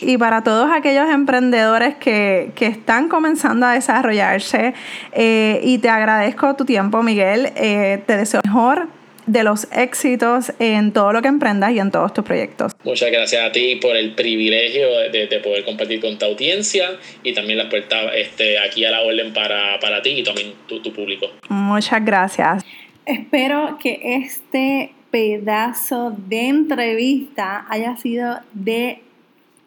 y 0.00 0.18
para 0.18 0.42
todos 0.42 0.70
aquellos 0.70 1.08
emprendedores 1.10 1.96
que, 1.96 2.50
que 2.54 2.66
están 2.66 3.08
comenzando 3.08 3.66
a 3.66 3.72
desarrollarse, 3.72 4.74
eh, 5.12 5.60
y 5.62 5.78
te 5.78 5.88
agradezco 5.88 6.54
tu 6.54 6.64
tiempo, 6.64 7.02
Miguel. 7.02 7.50
Eh, 7.56 8.02
te 8.06 8.16
deseo 8.16 8.40
mejor 8.44 8.88
de 9.28 9.44
los 9.44 9.68
éxitos 9.72 10.52
en 10.58 10.92
todo 10.92 11.12
lo 11.12 11.22
que 11.22 11.28
emprendas 11.28 11.72
y 11.72 11.78
en 11.78 11.90
todos 11.90 12.12
tus 12.14 12.24
proyectos. 12.24 12.72
Muchas 12.82 13.10
gracias 13.10 13.44
a 13.44 13.52
ti 13.52 13.76
por 13.76 13.94
el 13.96 14.14
privilegio 14.14 14.88
de, 15.12 15.26
de 15.26 15.40
poder 15.40 15.64
compartir 15.64 16.00
con 16.00 16.18
tu 16.18 16.24
audiencia 16.24 16.98
y 17.22 17.34
también 17.34 17.58
la 17.58 17.68
puerta 17.68 18.14
este, 18.14 18.58
aquí 18.58 18.84
a 18.84 18.90
la 18.90 19.02
orden 19.02 19.32
para, 19.34 19.78
para 19.80 20.02
ti 20.02 20.10
y 20.10 20.22
también 20.22 20.54
tu, 20.66 20.80
tu 20.80 20.92
público. 20.92 21.26
Muchas 21.48 22.04
gracias. 22.04 22.64
Espero 23.04 23.78
que 23.80 24.00
este 24.02 24.92
pedazo 25.10 26.14
de 26.28 26.48
entrevista 26.48 27.66
haya 27.68 27.96
sido 27.96 28.40
de 28.52 29.02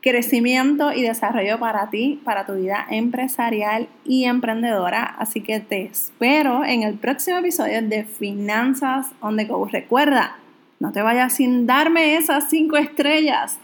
crecimiento 0.01 0.91
y 0.91 1.03
desarrollo 1.03 1.59
para 1.59 1.89
ti, 1.89 2.19
para 2.23 2.45
tu 2.45 2.55
vida 2.55 2.85
empresarial 2.89 3.87
y 4.03 4.25
emprendedora. 4.25 5.03
Así 5.03 5.41
que 5.41 5.59
te 5.59 5.83
espero 5.83 6.65
en 6.65 6.83
el 6.83 6.95
próximo 6.95 7.37
episodio 7.37 7.81
de 7.81 8.03
Finanzas 8.03 9.07
on 9.21 9.37
the 9.37 9.45
Go. 9.45 9.65
Recuerda, 9.65 10.37
no 10.79 10.91
te 10.91 11.01
vayas 11.03 11.33
sin 11.33 11.67
darme 11.67 12.15
esas 12.15 12.49
cinco 12.49 12.77
estrellas 12.77 13.59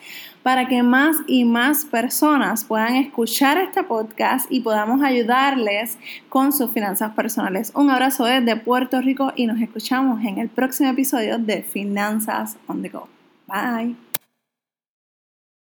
para 0.48 0.66
que 0.70 0.82
más 0.82 1.18
y 1.28 1.44
más 1.44 1.84
personas 1.84 2.64
puedan 2.64 2.96
escuchar 2.96 3.58
este 3.58 3.84
podcast 3.84 4.50
y 4.50 4.62
podamos 4.62 5.04
ayudarles 5.04 5.98
con 6.30 6.54
sus 6.54 6.72
finanzas 6.72 7.12
personales. 7.12 7.74
Un 7.76 7.90
abrazo 7.90 8.24
desde 8.24 8.56
Puerto 8.56 9.02
Rico 9.02 9.34
y 9.36 9.46
nos 9.46 9.60
escuchamos 9.60 10.24
en 10.24 10.38
el 10.38 10.48
próximo 10.48 10.90
episodio 10.90 11.38
de 11.38 11.64
Finanzas 11.64 12.56
on 12.68 12.82
the 12.82 12.88
Go. 12.88 13.10
Bye. 13.46 14.07